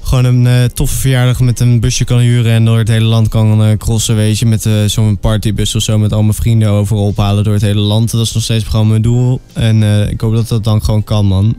gewoon 0.00 0.24
een 0.24 0.44
uh, 0.44 0.64
toffe 0.64 0.96
verjaardag 0.96 1.40
met 1.40 1.60
een 1.60 1.80
busje 1.80 2.04
kan 2.04 2.18
huren 2.18 2.52
en 2.52 2.64
door 2.64 2.78
het 2.78 2.88
hele 2.88 3.04
land 3.04 3.28
kan 3.28 3.62
uh, 3.62 3.76
crossen, 3.76 4.16
weet 4.16 4.38
je. 4.38 4.46
Met 4.46 4.64
uh, 4.64 4.84
zo'n 4.84 5.18
partybus 5.18 5.74
of 5.74 5.82
zo, 5.82 5.98
met 5.98 6.12
al 6.12 6.22
mijn 6.22 6.34
vrienden 6.34 6.68
overal 6.68 7.06
ophalen 7.06 7.44
door 7.44 7.52
het 7.52 7.62
hele 7.62 7.80
land. 7.80 8.10
Dat 8.10 8.20
is 8.20 8.32
nog 8.32 8.42
steeds 8.42 8.64
gewoon 8.64 8.88
mijn 8.88 9.02
doel. 9.02 9.40
En 9.52 9.82
ik 10.10 10.20
hoop 10.20 10.34
dat 10.34 10.48
dat 10.48 10.64
dan 10.64 10.84
gewoon 10.84 11.04
kan, 11.04 11.26
man. 11.26 11.56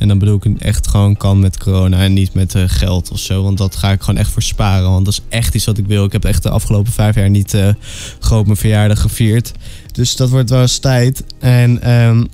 En 0.00 0.08
dan 0.08 0.18
bedoel 0.18 0.40
ik 0.42 0.60
echt 0.60 0.88
gewoon 0.88 1.16
kan 1.16 1.38
met 1.38 1.58
corona 1.58 1.98
en 1.98 2.12
niet 2.12 2.34
met 2.34 2.54
geld 2.66 3.10
of 3.10 3.18
zo. 3.18 3.42
Want 3.42 3.58
dat 3.58 3.76
ga 3.76 3.92
ik 3.92 4.00
gewoon 4.00 4.20
echt 4.20 4.30
voor 4.30 4.42
sparen, 4.42 4.90
want 4.90 5.04
dat 5.04 5.14
is 5.14 5.20
echt 5.28 5.54
iets 5.54 5.64
wat 5.64 5.78
ik 5.78 5.86
wil. 5.86 6.04
Ik 6.04 6.12
heb 6.12 6.24
echt 6.24 6.42
de 6.42 6.50
afgelopen 6.50 6.92
vijf 6.92 7.14
jaar 7.14 7.30
niet 7.30 7.56
groot 8.18 8.44
mijn 8.44 8.56
verjaardag 8.56 9.00
gevierd. 9.00 9.52
Dus 9.92 10.16
dat 10.16 10.30
wordt 10.30 10.50
wel 10.50 10.60
eens 10.60 10.78
tijd. 10.78 11.24
En... 11.38 11.90
Um, 11.90 12.28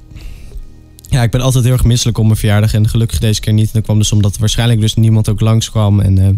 ja, 1.09 1.23
ik 1.23 1.31
ben 1.31 1.41
altijd 1.41 1.65
heel 1.65 1.73
erg 1.73 1.85
misselijk 1.85 2.19
om 2.19 2.27
mijn 2.27 2.39
verjaardag. 2.39 2.75
En 2.75 2.89
gelukkig 2.89 3.19
deze 3.19 3.41
keer 3.41 3.53
niet. 3.53 3.67
En 3.67 3.73
dat 3.73 3.83
kwam 3.83 3.99
dus 3.99 4.13
omdat 4.13 4.39
waarschijnlijk 4.39 4.81
dus 4.81 4.95
niemand 4.95 5.29
ook 5.29 5.41
langskwam. 5.41 6.01
En 6.01 6.19
uh, 6.19 6.29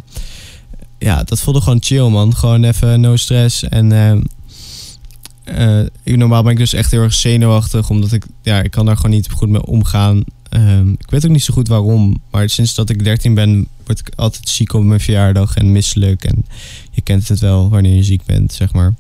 ja, 0.98 1.24
dat 1.24 1.40
voelde 1.40 1.60
gewoon 1.60 1.82
chill, 1.82 2.08
man. 2.08 2.36
Gewoon 2.36 2.64
even 2.64 3.00
no 3.00 3.16
stress. 3.16 3.62
En 3.62 3.90
uh, 3.90 5.86
uh, 6.04 6.16
normaal 6.16 6.42
ben 6.42 6.52
ik 6.52 6.58
dus 6.58 6.72
echt 6.72 6.90
heel 6.90 7.02
erg 7.02 7.14
zenuwachtig. 7.14 7.90
Omdat 7.90 8.12
ik, 8.12 8.26
ja, 8.42 8.62
ik 8.62 8.70
kan 8.70 8.86
daar 8.86 8.96
gewoon 8.96 9.10
niet 9.10 9.30
goed 9.30 9.48
mee 9.48 9.66
omgaan. 9.66 10.24
Um, 10.50 10.92
ik 10.92 11.10
weet 11.10 11.24
ook 11.24 11.30
niet 11.30 11.44
zo 11.44 11.54
goed 11.54 11.68
waarom. 11.68 12.20
Maar 12.30 12.48
sinds 12.48 12.74
dat 12.74 12.90
ik 12.90 13.04
13 13.04 13.34
ben, 13.34 13.66
word 13.84 13.98
ik 13.98 14.10
altijd 14.16 14.48
ziek 14.48 14.72
op 14.72 14.82
mijn 14.82 15.00
verjaardag 15.00 15.56
en 15.56 15.72
misselijk. 15.72 16.24
En 16.24 16.46
je 16.90 17.00
kent 17.00 17.28
het 17.28 17.40
wel 17.40 17.68
wanneer 17.68 17.94
je 17.94 18.02
ziek 18.02 18.24
bent, 18.24 18.52
zeg 18.52 18.72
maar. 18.72 18.94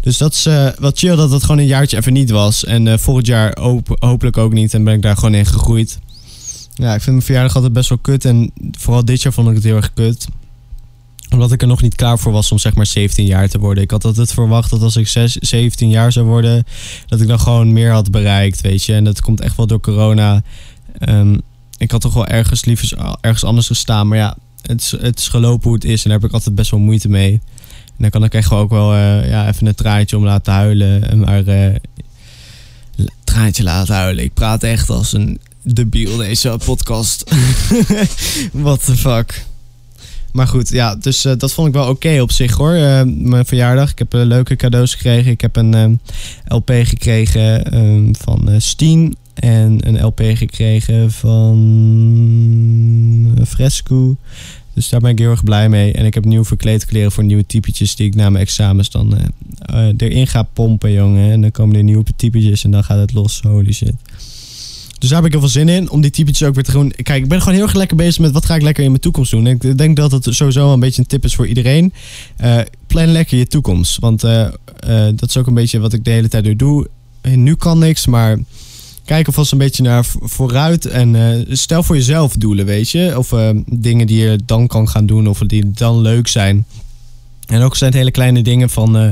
Dus 0.00 0.18
dat 0.18 0.32
is 0.32 0.48
wat 0.78 0.98
chill 0.98 1.16
dat 1.16 1.30
dat 1.30 1.42
gewoon 1.42 1.58
een 1.58 1.66
jaartje 1.66 1.96
even 1.96 2.12
niet 2.12 2.30
was. 2.30 2.64
En 2.64 2.86
uh, 2.86 2.96
volgend 2.96 3.26
jaar 3.26 3.56
hopelijk 3.98 4.36
ook 4.36 4.52
niet. 4.52 4.74
En 4.74 4.84
ben 4.84 4.94
ik 4.94 5.02
daar 5.02 5.16
gewoon 5.16 5.34
in 5.34 5.46
gegroeid. 5.46 5.98
Ja, 6.74 6.94
ik 6.94 7.00
vind 7.00 7.06
mijn 7.06 7.22
verjaardag 7.22 7.54
altijd 7.54 7.72
best 7.72 7.88
wel 7.88 7.98
kut. 7.98 8.24
En 8.24 8.50
vooral 8.78 9.04
dit 9.04 9.22
jaar 9.22 9.32
vond 9.32 9.48
ik 9.48 9.54
het 9.54 9.64
heel 9.64 9.76
erg 9.76 9.92
kut 9.94 10.26
omdat 11.30 11.52
ik 11.52 11.62
er 11.62 11.68
nog 11.68 11.82
niet 11.82 11.94
klaar 11.94 12.18
voor 12.18 12.32
was 12.32 12.52
om 12.52 12.58
zeg 12.58 12.74
maar 12.74 12.86
17 12.86 13.26
jaar 13.26 13.48
te 13.48 13.58
worden. 13.58 13.82
Ik 13.82 13.90
had 13.90 14.04
altijd 14.04 14.32
verwacht 14.32 14.70
dat 14.70 14.82
als 14.82 14.96
ik 14.96 15.08
6, 15.08 15.32
17 15.32 15.88
jaar 15.88 16.12
zou 16.12 16.26
worden, 16.26 16.66
dat 17.06 17.20
ik 17.20 17.28
dan 17.28 17.40
gewoon 17.40 17.72
meer 17.72 17.90
had 17.90 18.10
bereikt, 18.10 18.60
weet 18.60 18.84
je. 18.84 18.94
En 18.94 19.04
dat 19.04 19.20
komt 19.20 19.40
echt 19.40 19.56
wel 19.56 19.66
door 19.66 19.80
corona. 19.80 20.42
Um, 21.00 21.40
ik 21.78 21.90
had 21.90 22.00
toch 22.00 22.14
wel 22.14 22.26
ergens 22.26 22.64
liever 22.64 23.16
ergens 23.20 23.44
anders 23.44 23.66
gestaan. 23.66 24.08
Maar 24.08 24.18
ja, 24.18 24.36
het 24.62 24.80
is, 24.80 24.90
het 24.90 25.18
is 25.18 25.28
gelopen 25.28 25.64
hoe 25.64 25.74
het 25.74 25.84
is. 25.84 26.04
En 26.04 26.10
daar 26.10 26.18
heb 26.18 26.28
ik 26.28 26.34
altijd 26.34 26.54
best 26.54 26.70
wel 26.70 26.80
moeite 26.80 27.08
mee. 27.08 27.32
En 27.86 28.02
dan 28.02 28.10
kan 28.10 28.24
ik 28.24 28.34
echt 28.34 28.52
ook 28.52 28.70
wel 28.70 28.94
uh, 28.94 29.28
ja, 29.28 29.48
even 29.48 29.66
een 29.66 29.74
traantje 29.74 30.16
om 30.16 30.24
laten 30.24 30.52
huilen. 30.52 31.18
Maar 31.18 31.42
uh, 31.42 31.74
traantje 33.24 33.62
laten 33.62 33.94
huilen. 33.94 34.24
Ik 34.24 34.34
praat 34.34 34.62
echt 34.62 34.90
als 34.90 35.12
een 35.12 35.40
debiel 35.62 36.16
deze 36.16 36.58
podcast. 36.64 37.30
What 38.52 38.84
the 38.84 38.96
fuck. 38.96 39.44
Maar 40.32 40.48
goed, 40.48 40.68
ja, 40.68 40.94
dus 40.94 41.22
dat 41.22 41.52
vond 41.52 41.68
ik 41.68 41.74
wel 41.74 41.88
oké 41.88 42.20
op 42.20 42.32
zich 42.32 42.52
hoor. 42.52 42.72
Mijn 43.06 43.46
verjaardag. 43.46 43.90
Ik 43.90 43.98
heb 43.98 44.12
leuke 44.12 44.56
cadeaus 44.56 44.94
gekregen. 44.94 45.30
Ik 45.30 45.40
heb 45.40 45.56
een 45.56 46.00
LP 46.48 46.70
gekregen 46.82 47.64
ehm, 47.64 48.12
van 48.12 48.60
Steen. 48.60 49.16
En 49.36 49.88
een 49.88 50.04
LP 50.04 50.20
gekregen 50.24 51.12
van 51.12 51.54
Fresco. 53.46 54.16
Dus 54.74 54.88
daar 54.88 55.00
ben 55.00 55.10
ik 55.10 55.18
heel 55.18 55.30
erg 55.30 55.44
blij 55.44 55.68
mee. 55.68 55.92
En 55.92 56.04
ik 56.04 56.14
heb 56.14 56.24
nieuwe 56.24 56.44
verkleedkleren 56.44 57.12
voor 57.12 57.24
nieuwe 57.24 57.46
typetjes 57.46 57.96
die 57.96 58.06
ik 58.06 58.14
na 58.14 58.30
mijn 58.30 58.44
examens 58.44 58.90
dan 58.90 59.18
erin 59.96 60.26
ga 60.26 60.42
pompen, 60.42 60.92
jongen. 60.92 61.32
En 61.32 61.40
dan 61.40 61.50
komen 61.50 61.76
er 61.76 61.82
nieuwe 61.82 62.04
typetjes 62.16 62.64
en 62.64 62.70
dan 62.70 62.84
gaat 62.84 62.98
het 62.98 63.12
los. 63.12 63.40
Holy 63.40 63.72
shit. 63.72 63.94
Dus 64.98 65.08
daar 65.08 65.18
heb 65.18 65.26
ik 65.26 65.32
heel 65.32 65.40
veel 65.40 65.60
zin 65.60 65.68
in. 65.68 65.90
Om 65.90 66.00
die 66.00 66.10
typetjes 66.10 66.48
ook 66.48 66.54
weer 66.54 66.64
te 66.64 66.72
doen. 66.72 66.90
Kijk, 66.90 67.22
ik 67.22 67.28
ben 67.28 67.38
gewoon 67.38 67.54
heel 67.54 67.62
erg 67.62 67.74
lekker 67.74 67.96
bezig 67.96 68.18
met 68.18 68.32
wat 68.32 68.44
ga 68.44 68.54
ik 68.54 68.62
lekker 68.62 68.84
in 68.84 68.90
mijn 68.90 69.02
toekomst 69.02 69.30
doen. 69.30 69.46
En 69.46 69.58
ik 69.60 69.78
denk 69.78 69.96
dat 69.96 70.12
het 70.12 70.26
sowieso 70.30 70.72
een 70.72 70.80
beetje 70.80 71.02
een 71.02 71.08
tip 71.08 71.24
is 71.24 71.34
voor 71.34 71.46
iedereen. 71.46 71.92
Eh, 72.36 72.58
plan 72.86 73.06
lekker 73.06 73.38
je 73.38 73.46
toekomst. 73.46 73.98
Want 73.98 74.24
eh, 74.24 74.44
eh, 74.44 74.52
dat 75.14 75.28
is 75.28 75.36
ook 75.36 75.46
een 75.46 75.54
beetje 75.54 75.78
wat 75.78 75.92
ik 75.92 76.04
de 76.04 76.10
hele 76.10 76.28
tijd 76.28 76.44
nu 76.44 76.56
doe. 76.56 76.88
Nu 77.22 77.54
kan 77.54 77.78
niks, 77.78 78.06
maar 78.06 78.38
kijk 79.06 79.26
alvast 79.26 79.52
een 79.52 79.58
beetje 79.58 79.82
naar 79.82 80.04
vo- 80.04 80.18
vooruit. 80.22 80.86
En 80.86 81.14
eh, 81.16 81.46
stel 81.56 81.82
voor 81.82 81.96
jezelf 81.96 82.32
doelen, 82.34 82.66
weet 82.66 82.90
je. 82.90 83.14
Of 83.18 83.32
eh, 83.32 83.50
dingen 83.66 84.06
die 84.06 84.18
je 84.18 84.38
dan 84.46 84.66
kan 84.66 84.88
gaan 84.88 85.06
doen. 85.06 85.28
Of 85.28 85.38
die 85.38 85.70
dan 85.70 86.00
leuk 86.00 86.28
zijn. 86.28 86.66
En 87.46 87.62
ook 87.62 87.76
zijn 87.76 87.90
het 87.90 87.98
hele 87.98 88.10
kleine 88.10 88.42
dingen 88.42 88.70
van... 88.70 88.96
eh, 88.96 89.08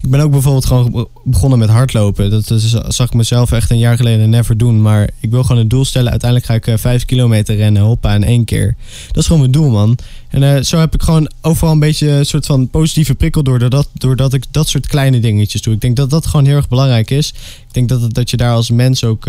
ik 0.00 0.10
ben 0.10 0.20
ook 0.20 0.30
bijvoorbeeld 0.30 0.66
gewoon 0.66 0.90
be- 0.90 1.08
begonnen 1.24 1.58
met 1.58 1.68
hardlopen. 1.68 2.30
Dat 2.30 2.50
is, 2.50 2.70
zag 2.70 3.06
ik 3.06 3.14
mezelf 3.14 3.52
echt 3.52 3.70
een 3.70 3.78
jaar 3.78 3.96
geleden 3.96 4.30
never 4.30 4.56
doen. 4.58 4.82
Maar 4.82 5.10
ik 5.20 5.30
wil 5.30 5.42
gewoon 5.42 5.60
een 5.60 5.68
doel 5.68 5.84
stellen. 5.84 6.10
Uiteindelijk 6.10 6.50
ga 6.50 6.56
ik 6.56 6.66
eh, 6.66 6.76
vijf 6.78 7.04
kilometer 7.04 7.56
rennen. 7.56 7.82
Hoppa, 7.82 8.14
in 8.14 8.24
één 8.24 8.44
keer. 8.44 8.76
Dat 9.06 9.16
is 9.16 9.24
gewoon 9.26 9.40
mijn 9.40 9.52
doel, 9.52 9.70
man. 9.70 9.98
En 10.28 10.42
eh, 10.56 10.62
zo 10.62 10.78
heb 10.78 10.94
ik 10.94 11.02
gewoon 11.02 11.30
overal 11.40 11.72
een 11.72 11.78
beetje 11.78 12.08
een 12.10 12.26
soort 12.26 12.46
van 12.46 12.68
positieve 12.68 13.14
prikkel... 13.14 13.42
Doordat, 13.42 13.70
dat- 13.70 13.88
doordat 13.94 14.32
ik 14.32 14.44
dat 14.50 14.68
soort 14.68 14.86
kleine 14.86 15.20
dingetjes 15.20 15.62
doe. 15.62 15.74
Ik 15.74 15.80
denk 15.80 15.96
dat 15.96 16.10
dat 16.10 16.26
gewoon 16.26 16.46
heel 16.46 16.56
erg 16.56 16.68
belangrijk 16.68 17.10
is. 17.10 17.28
Ik 17.68 17.72
denk 17.74 17.88
dat, 17.88 18.00
het- 18.00 18.14
dat 18.14 18.30
je 18.30 18.36
daar 18.36 18.52
als 18.54 18.70
mens 18.70 19.04
ook 19.04 19.24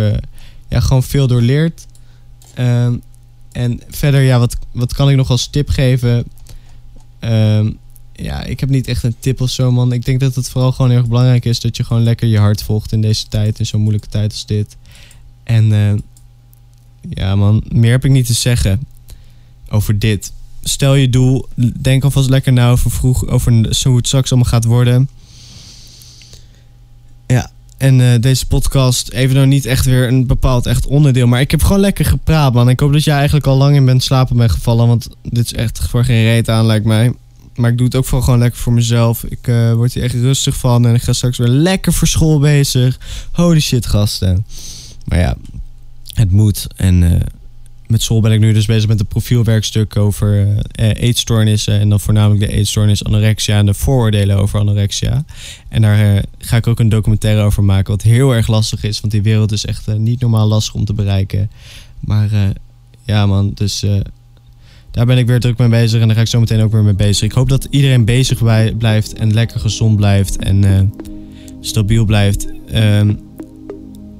ja, 0.69 0.79
gewoon 0.79 1.03
veel 1.03 1.27
door 1.27 1.41
leert. 1.41 1.87
Ehm, 2.53 2.93
en 3.51 3.81
verder, 3.89 4.21
ja, 4.21 4.39
wat, 4.39 4.55
wat 4.71 4.93
kan 4.93 5.09
ik 5.09 5.15
nog 5.15 5.29
als 5.29 5.47
tip 5.47 5.69
geven? 5.69 6.23
Ehm, 7.19 7.71
ja, 8.15 8.43
ik 8.43 8.59
heb 8.59 8.69
niet 8.69 8.87
echt 8.87 9.03
een 9.03 9.15
tip 9.19 9.41
of 9.41 9.49
zo, 9.49 9.71
man. 9.71 9.91
Ik 9.91 10.05
denk 10.05 10.19
dat 10.19 10.35
het 10.35 10.49
vooral 10.49 10.71
gewoon 10.71 10.91
heel 10.91 10.99
erg 10.99 11.07
belangrijk 11.07 11.45
is 11.45 11.59
dat 11.59 11.77
je 11.77 11.83
gewoon 11.83 12.03
lekker 12.03 12.27
je 12.27 12.39
hart 12.39 12.63
volgt 12.63 12.91
in 12.91 13.01
deze 13.01 13.27
tijd, 13.27 13.59
in 13.59 13.65
zo'n 13.65 13.81
moeilijke 13.81 14.07
tijd 14.07 14.31
als 14.31 14.45
dit. 14.45 14.77
En 15.43 15.71
eh, 15.71 15.93
ja, 17.09 17.35
man, 17.35 17.63
meer 17.67 17.91
heb 17.91 18.05
ik 18.05 18.11
niet 18.11 18.25
te 18.25 18.33
zeggen 18.33 18.81
over 19.69 19.99
dit. 19.99 20.31
Stel 20.61 20.95
je 20.95 21.09
doel, 21.09 21.47
denk 21.81 22.03
alvast 22.03 22.29
lekker 22.29 22.53
na 22.53 22.71
over 22.71 22.91
vroeg, 22.91 23.27
over 23.27 23.75
zo 23.75 23.87
hoe 23.87 23.97
het 23.97 24.07
straks 24.07 24.31
allemaal 24.31 24.49
gaat 24.49 24.65
worden. 24.65 25.09
Ja, 27.27 27.51
en 27.77 28.01
eh, 28.01 28.21
deze 28.21 28.47
podcast, 28.47 29.09
even 29.09 29.35
nou 29.35 29.47
niet 29.47 29.65
echt 29.65 29.85
weer 29.85 30.07
een 30.07 30.27
bepaald 30.27 30.65
echt 30.65 30.87
onderdeel, 30.87 31.27
maar 31.27 31.41
ik 31.41 31.51
heb 31.51 31.63
gewoon 31.63 31.79
lekker 31.81 32.05
gepraat, 32.05 32.53
man. 32.53 32.69
Ik 32.69 32.79
hoop 32.79 32.93
dat 32.93 33.03
jij 33.03 33.15
eigenlijk 33.15 33.47
al 33.47 33.57
lang 33.57 33.75
in 33.75 33.85
bent 33.85 34.03
slapen 34.03 34.37
bent 34.37 34.51
gevallen, 34.51 34.87
want 34.87 35.07
dit 35.21 35.45
is 35.45 35.53
echt 35.53 35.79
voor 35.89 36.05
geen 36.05 36.23
reet 36.23 36.49
aan, 36.49 36.65
lijkt 36.65 36.85
mij. 36.85 37.13
Maar 37.55 37.71
ik 37.71 37.77
doe 37.77 37.85
het 37.85 37.95
ook 37.95 38.05
vooral 38.05 38.23
gewoon 38.23 38.39
lekker 38.39 38.59
voor 38.59 38.73
mezelf. 38.73 39.23
Ik 39.23 39.47
eh, 39.47 39.73
word 39.73 39.93
hier 39.93 40.03
echt 40.03 40.13
rustig 40.13 40.57
van 40.57 40.85
en 40.87 40.95
ik 40.95 41.01
ga 41.01 41.13
straks 41.13 41.37
weer 41.37 41.47
lekker 41.47 41.93
voor 41.93 42.07
school 42.07 42.39
bezig. 42.39 42.99
Holy 43.31 43.59
shit, 43.59 43.85
gasten. 43.85 44.45
Maar 45.05 45.19
ja, 45.19 45.35
het 46.13 46.31
moet. 46.31 46.67
En 46.75 47.03
eh, 47.03 47.19
met 47.87 48.01
school 48.01 48.21
ben 48.21 48.31
ik 48.31 48.39
nu 48.39 48.53
dus 48.53 48.65
bezig 48.65 48.87
met 48.87 48.99
een 48.99 49.05
profielwerkstuk 49.05 49.97
over 49.97 50.57
eh, 50.71 50.89
eetstoornissen. 50.93 51.79
En 51.79 51.89
dan 51.89 51.99
voornamelijk 51.99 52.39
de 52.39 52.57
eetstoornis 52.57 53.03
anorexia 53.03 53.57
en 53.57 53.65
de 53.65 53.73
vooroordelen 53.73 54.37
over 54.37 54.59
anorexia. 54.59 55.25
En 55.69 55.81
daar 55.81 56.23
ga 56.37 56.57
ik 56.57 56.67
ook 56.67 56.79
een 56.79 56.89
documentaire 56.89 57.41
over 57.41 57.63
maken, 57.63 57.91
wat 57.91 58.01
heel 58.01 58.31
erg 58.31 58.47
lastig 58.47 58.83
is. 58.83 59.01
Want 59.01 59.13
die 59.13 59.21
wereld 59.21 59.51
is 59.51 59.65
echt 59.65 59.97
niet 59.97 60.19
normaal 60.19 60.47
lastig 60.47 60.73
om 60.73 60.85
te 60.85 60.93
bereiken. 60.93 61.51
Maar 61.99 62.29
ja, 63.03 63.25
man, 63.25 63.51
dus 63.53 63.83
daar 64.93 65.05
ben 65.05 65.17
ik 65.17 65.27
weer 65.27 65.39
druk 65.39 65.57
mee 65.57 65.69
bezig. 65.69 66.01
En 66.01 66.07
daar 66.07 66.15
ga 66.15 66.21
ik 66.21 66.27
zo 66.27 66.39
meteen 66.39 66.61
ook 66.61 66.71
weer 66.71 66.83
mee 66.83 66.95
bezig. 66.95 67.23
Ik 67.23 67.31
hoop 67.31 67.49
dat 67.49 67.67
iedereen 67.69 68.05
bezig 68.05 68.43
blijft 68.77 69.13
en 69.13 69.33
lekker 69.33 69.59
gezond 69.59 69.95
blijft 69.95 70.37
en 70.37 70.63
eh, 70.63 70.81
stabiel 71.59 72.05
blijft. 72.05 72.47
Ehm, 72.71 73.13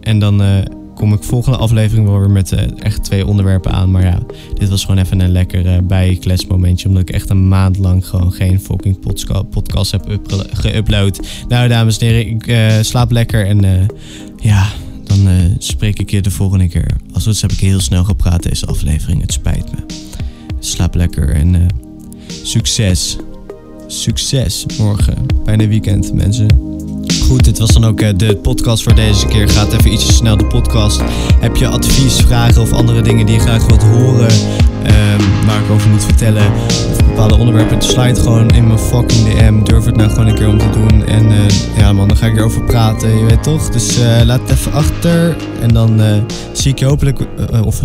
en 0.01 0.19
dan 0.19 0.41
eh, 0.41 0.57
kom 0.95 1.13
ik 1.13 1.23
volgende 1.23 1.57
aflevering 1.57 2.07
wel 2.07 2.19
weer 2.19 2.29
met 2.29 2.51
eh, 2.51 2.63
echt 2.79 3.03
twee 3.03 3.25
onderwerpen 3.25 3.71
aan. 3.71 3.91
Maar 3.91 4.03
ja, 4.03 4.19
dit 4.53 4.69
was 4.69 4.85
gewoon 4.85 5.03
even 5.03 5.19
een 5.19 5.31
lekker 5.31 5.85
bijkletsmomentje. 5.85 6.87
Omdat 6.87 7.01
ik 7.01 7.09
echt 7.09 7.29
een 7.29 7.47
maand 7.47 7.77
lang 7.77 8.07
gewoon 8.07 8.31
geen 8.31 8.59
fucking 8.59 8.99
podca- 8.99 9.41
podcast 9.41 9.91
heb 9.91 10.19
geüpload. 10.53 11.19
Nou, 11.47 11.67
dames 11.67 11.97
en 11.97 12.07
heren, 12.07 12.27
ik 12.27 12.83
slaap 12.85 13.11
lekker. 13.11 13.47
En 13.47 13.87
ja, 14.41 14.67
dan 15.03 15.27
spreek 15.57 15.99
ik 15.99 16.11
je 16.11 16.21
de 16.21 16.31
volgende 16.31 16.67
keer. 16.67 16.95
Als 17.13 17.25
het 17.25 17.41
heb 17.41 17.51
ik 17.51 17.59
heel 17.59 17.79
snel 17.79 18.03
gepraat 18.03 18.43
deze 18.43 18.65
aflevering. 18.65 19.21
Het 19.21 19.33
spijt 19.33 19.71
me. 19.71 20.11
Slaap 20.63 20.95
lekker 20.95 21.29
en 21.29 21.55
eh, 21.55 21.61
succes. 22.43 23.17
Succes 23.87 24.65
morgen. 24.77 25.25
Bijna 25.45 25.67
weekend, 25.67 26.13
mensen. 26.13 26.47
Goed, 27.21 27.43
dit 27.43 27.59
was 27.59 27.71
dan 27.71 27.85
ook 27.85 28.01
eh, 28.01 28.09
de 28.15 28.35
podcast 28.35 28.83
voor 28.83 28.95
deze 28.95 29.25
keer. 29.25 29.49
Gaat 29.49 29.73
even 29.73 29.93
ietsje 29.93 30.13
snel 30.13 30.37
de 30.37 30.45
podcast. 30.45 31.01
Heb 31.39 31.55
je 31.55 31.67
advies, 31.67 32.15
vragen 32.15 32.61
of 32.61 32.71
andere 32.71 33.01
dingen 33.01 33.25
die 33.25 33.35
je 33.35 33.41
graag 33.41 33.65
wilt 33.65 33.83
horen? 33.83 34.31
ehm, 34.83 35.45
waar 35.45 35.63
ik 35.63 35.69
over 35.69 35.89
moet 35.89 36.03
vertellen? 36.03 36.53
Of 36.91 37.05
bepaalde 37.05 37.35
onderwerpen? 37.35 37.81
Slide 37.81 38.19
gewoon 38.19 38.49
in 38.49 38.67
mijn 38.67 38.79
fucking 38.79 39.33
DM. 39.33 39.63
Durf 39.63 39.85
het 39.85 39.95
nou 39.95 40.09
gewoon 40.09 40.27
een 40.27 40.35
keer 40.35 40.47
om 40.47 40.57
te 40.57 40.69
doen. 40.69 41.05
En 41.05 41.31
eh, 41.31 41.77
ja 41.77 41.93
man, 41.93 42.07
dan 42.07 42.17
ga 42.17 42.27
ik 42.27 42.37
erover 42.37 42.63
praten. 42.63 43.17
Je 43.17 43.25
weet 43.25 43.43
toch? 43.43 43.69
Dus 43.69 43.99
eh, 43.99 44.21
laat 44.25 44.41
het 44.41 44.49
even 44.49 44.73
achter. 44.73 45.35
En 45.61 45.73
dan 45.73 46.01
zie 46.53 46.71
ik 46.71 46.79
je 46.79 46.85
hopelijk... 46.85 47.19
of 47.63 47.81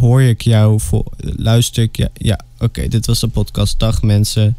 hoor 0.00 0.22
ik 0.22 0.40
jou... 0.40 0.80
Luister 1.36 1.82
ik... 1.82 1.96
Ja, 1.96 2.08
ja 2.14 2.40
oké. 2.58 2.88
dit 2.88 3.06
was 3.06 3.20
de 3.20 3.28
podcast. 3.28 3.78
Dag 3.78 4.02
mensen. 4.02 4.56